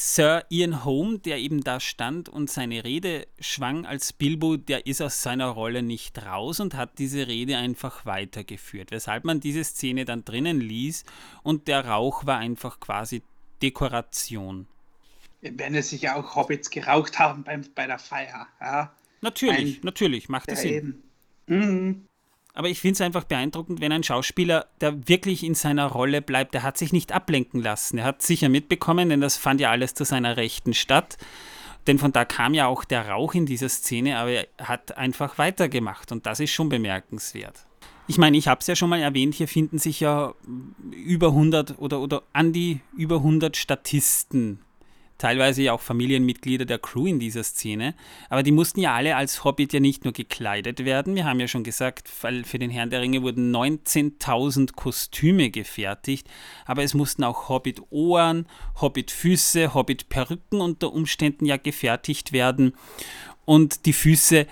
Sir 0.00 0.44
Ian 0.48 0.84
Holm, 0.84 1.22
der 1.22 1.38
eben 1.38 1.64
da 1.64 1.80
stand 1.80 2.28
und 2.28 2.48
seine 2.48 2.84
Rede 2.84 3.26
schwang 3.40 3.84
als 3.84 4.12
Bilbo, 4.12 4.56
der 4.56 4.86
ist 4.86 5.02
aus 5.02 5.22
seiner 5.22 5.48
Rolle 5.48 5.82
nicht 5.82 6.24
raus 6.24 6.60
und 6.60 6.74
hat 6.74 7.00
diese 7.00 7.26
Rede 7.26 7.56
einfach 7.56 8.06
weitergeführt, 8.06 8.92
weshalb 8.92 9.24
man 9.24 9.40
diese 9.40 9.64
Szene 9.64 10.04
dann 10.04 10.24
drinnen 10.24 10.60
ließ 10.60 11.04
und 11.42 11.66
der 11.66 11.84
Rauch 11.84 12.26
war 12.26 12.38
einfach 12.38 12.78
quasi 12.78 13.22
Dekoration. 13.60 14.68
Wenn 15.40 15.74
es 15.74 15.90
sich 15.90 16.02
ja 16.02 16.14
auch 16.14 16.36
Hobbits 16.36 16.70
geraucht 16.70 17.18
haben 17.18 17.42
beim, 17.42 17.64
bei 17.74 17.88
der 17.88 17.98
Feier. 17.98 18.46
Ja. 18.60 18.94
Natürlich, 19.20 19.78
Ein, 19.78 19.80
natürlich, 19.82 20.28
macht 20.28 20.48
es 20.50 20.62
Sinn. 20.62 21.02
Mhm. 21.48 22.07
Aber 22.58 22.68
ich 22.68 22.80
finde 22.80 22.94
es 22.94 23.00
einfach 23.02 23.22
beeindruckend, 23.22 23.80
wenn 23.80 23.92
ein 23.92 24.02
Schauspieler, 24.02 24.66
der 24.80 25.06
wirklich 25.06 25.44
in 25.44 25.54
seiner 25.54 25.86
Rolle 25.86 26.20
bleibt, 26.20 26.54
der 26.54 26.64
hat 26.64 26.76
sich 26.76 26.92
nicht 26.92 27.12
ablenken 27.12 27.62
lassen. 27.62 27.98
Er 27.98 28.04
hat 28.04 28.20
sicher 28.20 28.48
mitbekommen, 28.48 29.10
denn 29.10 29.20
das 29.20 29.36
fand 29.36 29.60
ja 29.60 29.70
alles 29.70 29.94
zu 29.94 30.02
seiner 30.02 30.36
Rechten 30.36 30.74
statt. 30.74 31.18
Denn 31.86 32.00
von 32.00 32.10
da 32.10 32.24
kam 32.24 32.54
ja 32.54 32.66
auch 32.66 32.82
der 32.82 33.10
Rauch 33.10 33.34
in 33.34 33.46
dieser 33.46 33.68
Szene, 33.68 34.18
aber 34.18 34.32
er 34.32 34.46
hat 34.60 34.98
einfach 34.98 35.38
weitergemacht 35.38 36.10
und 36.10 36.26
das 36.26 36.40
ist 36.40 36.50
schon 36.50 36.68
bemerkenswert. 36.68 37.64
Ich 38.08 38.18
meine, 38.18 38.36
ich 38.36 38.48
habe 38.48 38.60
es 38.60 38.66
ja 38.66 38.74
schon 38.74 38.90
mal 38.90 38.98
erwähnt, 38.98 39.36
hier 39.36 39.46
finden 39.46 39.78
sich 39.78 40.00
ja 40.00 40.34
über 40.90 41.28
100 41.28 41.78
oder, 41.78 42.00
oder 42.00 42.24
an 42.32 42.52
die 42.52 42.80
über 42.96 43.18
100 43.18 43.56
Statisten 43.56 44.64
teilweise 45.18 45.62
ja 45.62 45.72
auch 45.72 45.80
Familienmitglieder 45.80 46.64
der 46.64 46.78
Crew 46.78 47.06
in 47.06 47.18
dieser 47.18 47.42
Szene. 47.42 47.94
Aber 48.30 48.42
die 48.42 48.52
mussten 48.52 48.80
ja 48.80 48.94
alle 48.94 49.16
als 49.16 49.44
Hobbit 49.44 49.72
ja 49.72 49.80
nicht 49.80 50.04
nur 50.04 50.12
gekleidet 50.12 50.84
werden. 50.84 51.14
Wir 51.16 51.24
haben 51.24 51.40
ja 51.40 51.48
schon 51.48 51.64
gesagt, 51.64 52.08
für 52.08 52.58
den 52.58 52.70
Herrn 52.70 52.90
der 52.90 53.00
Ringe 53.00 53.22
wurden 53.22 53.54
19.000 53.54 54.74
Kostüme 54.74 55.50
gefertigt. 55.50 56.28
Aber 56.64 56.82
es 56.84 56.94
mussten 56.94 57.24
auch 57.24 57.48
Hobbit-Ohren, 57.48 58.46
Hobbit-Füße, 58.80 59.74
Hobbit-Perücken 59.74 60.60
unter 60.60 60.92
Umständen 60.92 61.44
ja 61.44 61.56
gefertigt 61.56 62.32
werden. 62.32 62.74
Und 63.44 63.86
die 63.86 63.92
Füße 63.92 64.46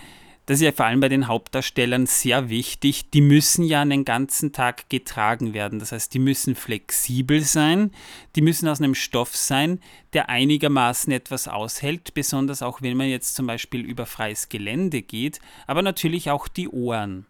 das 0.47 0.59
ist 0.59 0.63
ja 0.63 0.73
vor 0.73 0.87
allem 0.87 1.01
bei 1.01 1.09
den 1.09 1.27
Hauptdarstellern 1.27 2.07
sehr 2.07 2.49
wichtig, 2.49 3.11
die 3.11 3.21
müssen 3.21 3.65
ja 3.65 3.83
einen 3.83 4.05
ganzen 4.05 4.53
Tag 4.53 4.89
getragen 4.89 5.55
werden. 5.55 5.81
Das 5.81 5.91
heißt, 5.91 6.15
die 6.15 6.21
müssen 6.21 6.55
flexibel 6.55 7.41
sein, 7.41 7.91
die 8.37 8.43
müssen 8.43 8.69
aus 8.69 8.81
einem 8.81 8.95
Stoff 8.95 9.37
sein, 9.37 9.81
der 10.13 10.29
einigermaßen 10.29 11.13
etwas 11.13 11.49
aushält, 11.49 12.15
besonders 12.15 12.63
auch 12.63 12.81
wenn 12.81 12.97
man 12.97 13.09
jetzt 13.09 13.35
zum 13.35 13.49
Beispiel 13.49 13.81
über 13.81 14.07
freies 14.07 14.49
Gelände 14.49 15.03
geht, 15.03 15.41
aber 15.67 15.83
natürlich 15.83 16.31
auch 16.31 16.47
die 16.47 16.69
Ohren. 16.69 17.27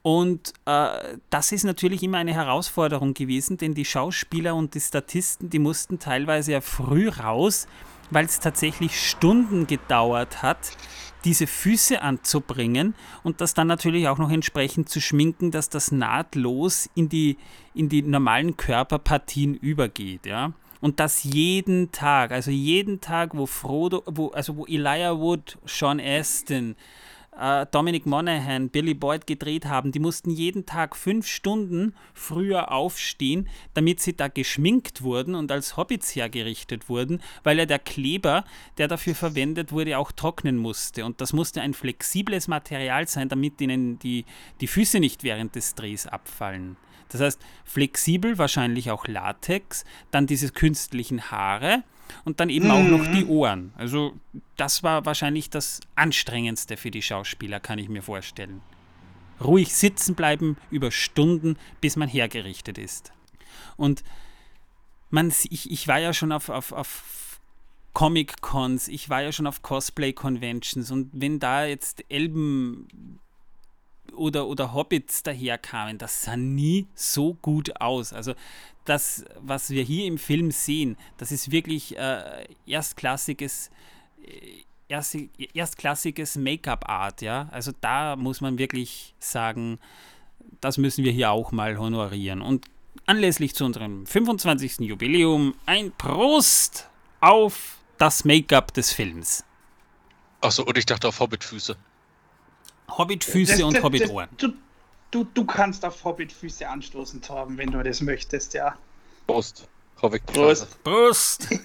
Und 0.00 0.52
äh, 0.66 1.18
das 1.30 1.50
ist 1.50 1.64
natürlich 1.64 2.02
immer 2.02 2.18
eine 2.18 2.32
Herausforderung 2.32 3.12
gewesen, 3.12 3.58
denn 3.58 3.74
die 3.74 3.84
Schauspieler 3.84 4.54
und 4.54 4.74
die 4.74 4.80
Statisten, 4.80 5.50
die 5.50 5.58
mussten 5.58 5.98
teilweise 5.98 6.52
ja 6.52 6.60
früh 6.60 7.08
raus, 7.08 7.66
weil 8.10 8.24
es 8.24 8.40
tatsächlich 8.40 9.00
Stunden 9.00 9.66
gedauert 9.66 10.42
hat, 10.42 10.76
diese 11.24 11.46
Füße 11.46 12.02
anzubringen 12.02 12.94
und 13.24 13.40
das 13.40 13.52
dann 13.52 13.66
natürlich 13.66 14.08
auch 14.08 14.18
noch 14.18 14.30
entsprechend 14.30 14.88
zu 14.88 15.00
schminken, 15.00 15.50
dass 15.50 15.68
das 15.68 15.90
nahtlos 15.90 16.88
in 16.94 17.08
die, 17.08 17.36
in 17.74 17.88
die 17.88 18.02
normalen 18.02 18.56
Körperpartien 18.56 19.54
übergeht, 19.54 20.24
ja. 20.26 20.52
Und 20.80 21.00
das 21.00 21.24
jeden 21.24 21.90
Tag, 21.90 22.30
also 22.30 22.50
jeden 22.50 23.00
Tag, 23.00 23.36
wo 23.36 23.46
Frodo, 23.46 24.02
wo, 24.06 24.28
also 24.28 24.56
wo 24.56 24.66
Elijah 24.66 25.18
Wood, 25.18 25.58
Sean 25.64 26.00
Astin, 26.00 26.76
äh, 27.38 27.66
Dominic 27.70 28.06
Monaghan, 28.06 28.70
Billy 28.70 28.94
Boyd 28.94 29.26
gedreht 29.26 29.66
haben, 29.66 29.92
die 29.92 29.98
mussten 29.98 30.30
jeden 30.30 30.66
Tag 30.66 30.96
fünf 30.96 31.26
Stunden 31.26 31.94
früher 32.14 32.72
aufstehen, 32.72 33.48
damit 33.74 34.00
sie 34.00 34.16
da 34.16 34.28
geschminkt 34.28 35.02
wurden 35.02 35.34
und 35.34 35.52
als 35.52 35.76
Hobbits 35.76 36.14
hergerichtet 36.14 36.88
wurden, 36.88 37.20
weil 37.44 37.58
ja 37.58 37.66
der 37.66 37.78
Kleber, 37.78 38.44
der 38.78 38.88
dafür 38.88 39.14
verwendet 39.14 39.72
wurde, 39.72 39.98
auch 39.98 40.12
trocknen 40.12 40.56
musste. 40.56 41.04
Und 41.04 41.20
das 41.20 41.32
musste 41.32 41.60
ein 41.60 41.74
flexibles 41.74 42.48
Material 42.48 43.06
sein, 43.08 43.28
damit 43.28 43.60
ihnen 43.60 43.98
die, 43.98 44.24
die 44.60 44.66
Füße 44.66 45.00
nicht 45.00 45.22
während 45.22 45.54
des 45.54 45.74
Drehs 45.74 46.06
abfallen. 46.06 46.76
Das 47.08 47.20
heißt, 47.20 47.40
flexibel, 47.64 48.36
wahrscheinlich 48.38 48.90
auch 48.90 49.06
Latex, 49.06 49.84
dann 50.10 50.26
diese 50.26 50.50
künstlichen 50.50 51.30
Haare 51.30 51.84
und 52.24 52.40
dann 52.40 52.50
eben 52.50 52.66
mhm. 52.66 52.70
auch 52.70 52.82
noch 52.82 53.06
die 53.12 53.24
mhm. 53.24 53.30
Ohren. 53.30 53.72
Also 53.76 54.14
das 54.56 54.82
war 54.82 55.04
wahrscheinlich 55.06 55.50
das 55.50 55.80
Anstrengendste 55.94 56.76
für 56.76 56.90
die 56.90 57.02
Schauspieler, 57.02 57.60
kann 57.60 57.78
ich 57.78 57.88
mir 57.88 58.02
vorstellen. 58.02 58.62
Ruhig 59.40 59.74
sitzen 59.74 60.14
bleiben 60.14 60.56
über 60.70 60.90
Stunden, 60.90 61.58
bis 61.80 61.96
man 61.96 62.08
hergerichtet 62.08 62.78
ist. 62.78 63.12
Und 63.76 64.02
man, 65.10 65.32
ich, 65.50 65.70
ich 65.70 65.88
war 65.88 65.98
ja 65.98 66.12
schon 66.12 66.32
auf, 66.32 66.48
auf, 66.48 66.72
auf 66.72 67.40
Comic-Cons, 67.92 68.88
ich 68.88 69.08
war 69.08 69.22
ja 69.22 69.32
schon 69.32 69.46
auf 69.46 69.62
Cosplay-Conventions 69.62 70.90
und 70.90 71.10
wenn 71.12 71.38
da 71.38 71.64
jetzt 71.64 72.04
Elben 72.10 73.18
oder, 74.12 74.46
oder 74.46 74.72
Hobbits 74.74 75.22
daherkamen, 75.22 75.98
das 75.98 76.22
sah 76.22 76.36
nie 76.36 76.86
so 76.94 77.34
gut 77.34 77.80
aus. 77.80 78.12
Also 78.12 78.34
das, 78.84 79.24
was 79.40 79.70
wir 79.70 79.82
hier 79.82 80.06
im 80.06 80.18
Film 80.18 80.50
sehen, 80.50 80.96
das 81.18 81.32
ist 81.32 81.50
wirklich 81.50 81.96
äh, 81.96 82.46
erstklassiges, 82.66 83.70
äh, 84.24 84.62
erst, 84.88 85.16
erstklassiges 85.54 86.36
Make-up-Art, 86.36 87.22
ja. 87.22 87.48
Also 87.50 87.72
da 87.80 88.16
muss 88.16 88.40
man 88.40 88.58
wirklich 88.58 89.14
sagen, 89.18 89.78
das 90.60 90.78
müssen 90.78 91.04
wir 91.04 91.12
hier 91.12 91.30
auch 91.30 91.52
mal 91.52 91.78
honorieren. 91.78 92.40
Und 92.42 92.66
anlässlich 93.06 93.54
zu 93.54 93.64
unserem 93.64 94.06
25. 94.06 94.80
Jubiläum 94.80 95.54
ein 95.66 95.92
Prost 95.92 96.88
auf 97.20 97.78
das 97.98 98.24
Make-up 98.24 98.72
des 98.74 98.92
Films. 98.92 99.44
Achso, 100.40 100.62
und 100.62 100.76
ich 100.78 100.86
dachte 100.86 101.08
auf 101.08 101.20
Hobbitfüße. 101.20 101.76
Hobbitfüße 102.88 103.64
und 103.64 103.82
Hobbitohren. 103.82 104.28
Du, 104.36 104.52
du, 105.10 105.24
du 105.24 105.44
kannst 105.44 105.84
auf 105.84 106.04
Hobbitfüße 106.04 106.68
anstoßen, 106.68 107.20
Torben, 107.22 107.58
wenn 107.58 107.70
du 107.70 107.82
das 107.82 108.00
möchtest, 108.00 108.54
ja. 108.54 108.76
Prost. 109.26 109.68
Prost. 109.96 110.84
Prost. 110.84 111.48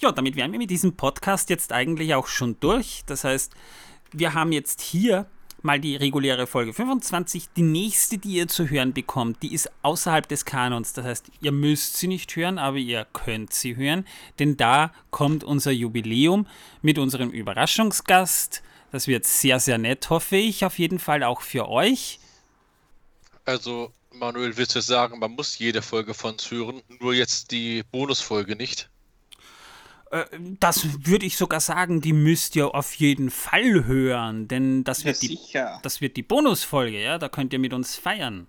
ja, 0.00 0.12
damit 0.12 0.36
wären 0.36 0.52
wir 0.52 0.58
mit 0.58 0.70
diesem 0.70 0.94
Podcast 0.96 1.50
jetzt 1.50 1.72
eigentlich 1.72 2.14
auch 2.14 2.26
schon 2.26 2.58
durch. 2.60 3.02
Das 3.06 3.24
heißt, 3.24 3.54
wir 4.12 4.34
haben 4.34 4.52
jetzt 4.52 4.80
hier 4.80 5.26
mal 5.62 5.80
die 5.80 5.96
reguläre 5.96 6.46
Folge 6.46 6.72
25. 6.72 7.50
Die 7.56 7.62
nächste, 7.62 8.18
die 8.18 8.34
ihr 8.34 8.48
zu 8.48 8.68
hören 8.68 8.92
bekommt, 8.92 9.42
die 9.42 9.54
ist 9.54 9.70
außerhalb 9.82 10.28
des 10.28 10.44
Kanons. 10.44 10.92
Das 10.92 11.04
heißt, 11.04 11.30
ihr 11.40 11.52
müsst 11.52 11.96
sie 11.96 12.08
nicht 12.08 12.34
hören, 12.36 12.58
aber 12.58 12.76
ihr 12.76 13.06
könnt 13.12 13.52
sie 13.52 13.76
hören, 13.76 14.04
denn 14.38 14.56
da 14.56 14.92
kommt 15.10 15.44
unser 15.44 15.70
Jubiläum 15.70 16.46
mit 16.82 16.98
unserem 16.98 17.30
Überraschungsgast 17.30 18.62
das 18.92 19.08
wird 19.08 19.24
sehr, 19.24 19.58
sehr 19.58 19.78
nett, 19.78 20.08
hoffe 20.10 20.36
ich. 20.36 20.64
Auf 20.64 20.78
jeden 20.78 20.98
Fall 20.98 21.24
auch 21.24 21.40
für 21.40 21.68
euch. 21.68 22.20
Also, 23.44 23.92
Manuel, 24.12 24.56
willst 24.56 24.76
du 24.76 24.80
sagen, 24.80 25.18
man 25.18 25.32
muss 25.32 25.58
jede 25.58 25.82
Folge 25.82 26.14
von 26.14 26.32
uns 26.32 26.50
hören, 26.50 26.82
nur 27.00 27.14
jetzt 27.14 27.50
die 27.50 27.82
Bonusfolge 27.90 28.54
nicht? 28.54 28.90
Äh, 30.10 30.26
das 30.60 31.06
würde 31.06 31.26
ich 31.26 31.36
sogar 31.36 31.60
sagen, 31.60 32.02
die 32.02 32.12
müsst 32.12 32.54
ihr 32.54 32.74
auf 32.74 32.92
jeden 32.94 33.30
Fall 33.30 33.86
hören, 33.86 34.46
denn 34.46 34.84
das 34.84 35.04
wird, 35.04 35.22
ja, 35.22 35.76
die, 35.76 35.82
das 35.82 36.00
wird 36.00 36.16
die 36.16 36.22
Bonusfolge, 36.22 37.02
ja, 37.02 37.18
da 37.18 37.28
könnt 37.28 37.52
ihr 37.54 37.58
mit 37.58 37.72
uns 37.72 37.96
feiern. 37.96 38.46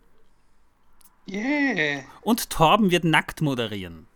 Yeah. 1.30 2.04
Und 2.22 2.50
Torben 2.50 2.92
wird 2.92 3.06
nackt 3.06 3.42
moderieren. 3.42 4.08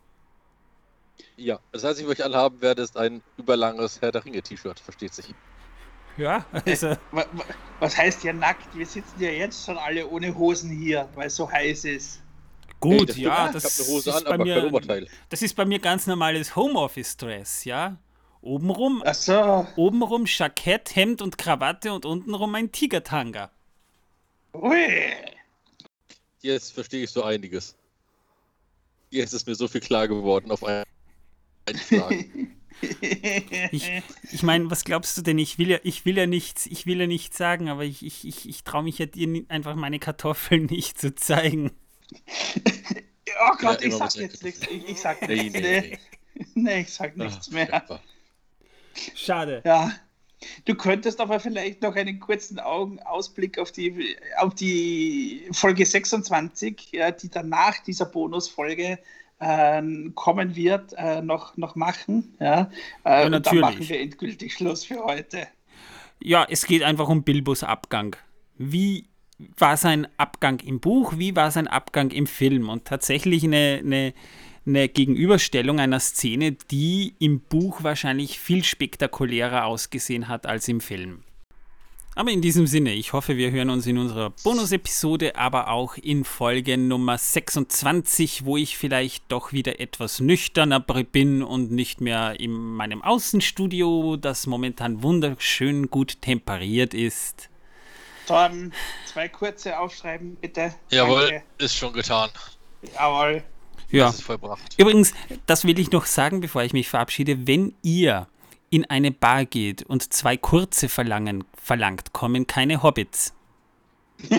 Ja, 1.38 1.60
das 1.72 1.84
heißt, 1.84 1.94
was 1.94 2.00
ich 2.00 2.08
euch 2.08 2.24
alle 2.24 2.36
haben 2.36 2.62
werde, 2.62 2.82
ist 2.82 2.98
ein 2.98 3.22
überlanges 3.38 4.02
Herr 4.02 4.12
der 4.12 4.26
Ringe-T-Shirt, 4.26 4.80
versteht 4.80 5.13
sich. 5.13 5.34
Ja, 6.18 6.46
also. 6.66 6.98
Was 7.80 7.96
heißt 7.96 8.24
ja 8.24 8.34
nackt? 8.34 8.76
Wir 8.76 8.86
sitzen 8.86 9.22
ja 9.22 9.30
jetzt 9.30 9.66
schon 9.66 9.78
alle 9.78 10.08
ohne 10.08 10.36
Hosen 10.36 10.70
hier, 10.72 11.08
weil 11.16 11.28
es 11.28 11.36
so 11.36 11.50
heiß 11.50 11.86
ist. 11.86 12.22
Gut, 12.80 13.16
hey, 13.16 13.24
ja, 13.24 13.52
das, 13.52 13.80
ist 13.80 14.08
an, 14.08 14.24
bei 14.24 14.38
mir, 14.38 14.72
das 15.30 15.42
ist 15.42 15.56
bei 15.56 15.66
mir 15.66 15.80
ganz 15.80 16.06
normales 16.06 16.56
Homeoffice-Dress, 16.56 17.66
ja. 17.66 17.98
Obenrum, 18.42 19.04
so. 19.14 19.68
obenrum 19.76 20.26
Jackett, 20.28 20.96
Hemd 20.96 21.22
und 21.24 21.40
Krawatte 21.40 21.92
und 21.92 22.06
untenrum 22.06 22.54
ein 22.54 22.72
Tigertanga. 22.72 23.52
Ui. 24.54 24.78
Jetzt 26.42 26.74
verstehe 26.74 27.04
ich 27.04 27.10
so 27.10 27.24
einiges. 27.24 27.76
Jetzt 29.10 29.34
ist 29.34 29.48
mir 29.48 29.56
so 29.56 29.68
viel 29.68 29.82
klar 29.82 30.08
geworden 30.08 30.52
auf 30.52 30.64
einen 30.64 30.86
Schlag. 31.76 32.14
Ich, 33.72 34.04
ich 34.32 34.44
meine, 34.44 34.70
was 34.70 34.84
glaubst 34.84 35.18
du 35.18 35.22
denn? 35.22 35.38
Ich 35.40 35.58
will 35.58 35.70
ja, 35.70 35.80
ich 35.84 36.06
will 36.06 36.18
ja 36.18 36.28
nichts, 36.28 36.66
ich 36.66 36.86
will 36.86 37.00
ja 37.00 37.08
nichts 37.08 37.38
sagen, 37.38 37.70
aber 37.70 37.84
ich, 37.84 38.06
ich, 38.06 38.28
ich, 38.28 38.48
ich 38.48 38.63
traue 38.63 38.84
mich 38.84 39.00
ja 39.00 39.06
dir 39.06 39.46
einfach 39.50 39.76
meine 39.76 40.00
Kartoffeln 40.00 40.66
nicht 40.70 41.00
zu 41.00 41.16
zeigen. 41.16 41.72
Oh 43.42 43.56
Gott, 43.60 43.82
ja, 43.82 43.88
ich 43.88 43.96
sag 43.96 44.16
jetzt 44.16 44.44
nichts. 44.44 44.62
Ich, 44.68 44.90
ich 44.90 45.00
sag 45.00 45.28
nichts. 45.28 45.54
Nee, 45.54 45.62
nee, 45.62 45.98
nee. 46.34 46.44
nee, 46.56 46.82
ich 46.82 46.94
sag 46.94 47.18
nichts 47.18 47.48
Ach, 47.50 47.54
mehr. 47.54 48.02
Schade. 49.16 49.62
Ja. 49.66 49.92
Du 50.66 50.76
könntest 50.76 51.20
aber 51.20 51.40
vielleicht 51.40 51.82
noch 51.82 51.96
einen 51.96 52.20
kurzen 52.20 52.60
Augenausblick 52.60 53.58
auf 53.58 53.72
die, 53.72 54.16
auf 54.38 54.54
die 54.54 55.48
Folge 55.52 55.84
26, 55.84 56.92
ja, 56.92 57.10
die 57.10 57.30
danach 57.30 57.80
dieser 57.80 58.06
Bonusfolge 58.06 59.00
kommen 59.39 60.56
wird, 60.56 60.93
äh, 60.97 61.21
noch, 61.21 61.58
noch 61.58 61.76
machen. 61.76 62.36
Ja, 62.39 62.71
äh, 63.04 63.23
ja 63.23 63.30
natürlich. 63.30 63.36
Und 63.36 63.45
dann 63.45 63.60
machen 63.60 63.89
wir 63.89 64.00
endgültig 64.00 64.54
Schluss 64.54 64.86
für 64.86 65.04
heute. 65.04 65.47
Ja, 66.19 66.45
es 66.50 66.65
geht 66.65 66.84
einfach 66.84 67.08
um 67.08 67.23
Bilbos 67.23 67.63
Abgang. 67.63 68.15
Wie 68.58 69.08
war 69.58 69.78
sein 69.78 70.08
Abgang 70.17 70.60
im 70.62 70.80
Buch, 70.80 71.13
wie 71.17 71.36
war 71.36 71.52
sein 71.52 71.67
Abgang 71.67 72.10
im 72.10 72.26
Film? 72.26 72.69
Und 72.69 72.86
tatsächlich 72.86 73.43
eine, 73.43 73.82
eine, 73.84 74.13
eine 74.65 74.89
Gegenüberstellung 74.89 75.80
einer 75.80 76.00
Szene, 76.00 76.54
die 76.54 77.15
im 77.19 77.41
Buch 77.41 77.84
wahrscheinlich 77.84 78.39
viel 78.39 78.63
spektakulärer 78.63 79.65
ausgesehen 79.65 80.28
hat 80.28 80.47
als 80.47 80.67
im 80.67 80.82
Film. 80.82 81.23
Aber 82.18 82.32
in 82.32 82.42
diesem 82.42 82.66
Sinne, 82.66 82.94
ich 82.94 83.14
hoffe, 83.14 83.38
wir 83.38 83.52
hören 83.52 83.70
uns 83.70 83.86
in 83.86 84.00
unserer 84.00 84.32
Bonus-Episode, 84.44 85.36
aber 85.36 85.68
auch 85.68 85.98
in 85.98 86.26
Folge 86.26 86.76
Nummer 86.76 87.16
26, 87.16 88.44
wo 88.44 88.58
ich 88.58 88.76
vielleicht 88.76 89.32
doch 89.32 89.54
wieder 89.54 89.80
etwas 89.80 90.20
nüchterner 90.20 90.80
bin 90.80 91.44
und 91.44 91.72
nicht 91.72 92.02
mehr 92.02 92.40
in 92.40 92.54
meinem 92.54 93.04
Außenstudio, 93.04 94.18
das 94.18 94.48
momentan 94.48 95.04
wunderschön 95.04 95.92
gut 95.92 96.20
temperiert 96.24 96.96
ist. 96.96 97.50
Dann 98.26 98.74
zwei 99.06 99.30
kurze 99.30 99.78
aufschreiben, 99.78 100.38
bitte. 100.38 100.74
Jawohl, 100.90 101.30
Danke. 101.30 101.44
ist 101.60 101.76
schon 101.76 101.94
getan. 101.94 102.32
Jawohl. 102.96 103.44
Ja. 103.92 104.08
Das 104.08 104.16
ist 104.16 104.24
vollbracht. 104.24 104.74
Übrigens, 104.80 105.14
das 105.46 105.66
will 105.66 105.78
ich 105.78 105.92
noch 105.92 106.08
sagen, 106.08 106.42
bevor 106.42 106.64
ich 106.64 106.74
mich 106.74 106.90
verabschiede. 106.90 107.46
Wenn 107.46 107.76
ihr 107.84 108.28
in 108.70 108.86
eine 108.86 109.12
Bar 109.12 109.46
geht 109.46 109.84
und 109.84 110.14
zwei 110.14 110.38
kurze 110.38 110.90
verlangen, 110.90 111.44
verlangt, 111.62 112.14
kommen 112.14 112.48
keine 112.48 112.84
Hobbits. 112.84 113.34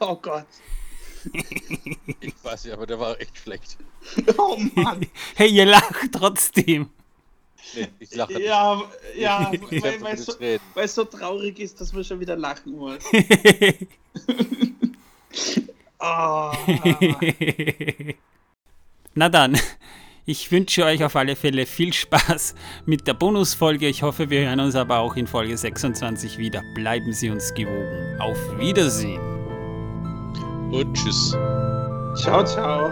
oh 0.00 0.16
Gott. 0.16 0.46
ich 2.20 2.34
weiß 2.42 2.64
nicht, 2.64 2.72
aber 2.72 2.86
der 2.86 2.98
war 2.98 3.20
echt 3.20 3.38
schlecht. 3.38 3.76
Oh 4.36 4.56
Mann. 4.74 5.06
hey, 5.36 5.48
ihr 5.48 5.66
lacht 5.66 6.12
trotzdem. 6.12 6.90
Nee, 7.74 7.88
ich 8.00 8.14
lache 8.14 8.34
nicht. 8.34 8.46
Ja, 8.46 8.82
ja 9.16 9.52
weil, 9.70 10.00
weil, 10.02 10.18
so, 10.18 10.32
weil 10.40 10.60
es 10.84 10.94
so 10.94 11.04
traurig 11.04 11.58
ist, 11.58 11.80
dass 11.80 11.92
man 11.92 12.04
schon 12.04 12.20
wieder 12.20 12.36
lachen 12.36 12.76
muss. 12.76 13.04
oh. 16.00 16.52
Na 19.14 19.28
dann, 19.28 19.58
ich 20.24 20.50
wünsche 20.52 20.84
euch 20.84 21.04
auf 21.04 21.16
alle 21.16 21.36
Fälle 21.36 21.66
viel 21.66 21.92
Spaß 21.92 22.54
mit 22.86 23.06
der 23.06 23.14
Bonusfolge. 23.14 23.88
Ich 23.88 24.02
hoffe, 24.02 24.30
wir 24.30 24.46
hören 24.46 24.60
uns 24.60 24.74
aber 24.74 24.98
auch 24.98 25.16
in 25.16 25.26
Folge 25.26 25.56
26 25.56 26.38
wieder. 26.38 26.62
Bleiben 26.74 27.12
Sie 27.12 27.30
uns 27.30 27.52
gewogen. 27.54 28.20
Auf 28.20 28.38
Wiedersehen. 28.58 29.20
Und 30.70 30.94
tschüss. 30.94 31.36
Ciao, 32.14 32.44
ciao. 32.44 32.90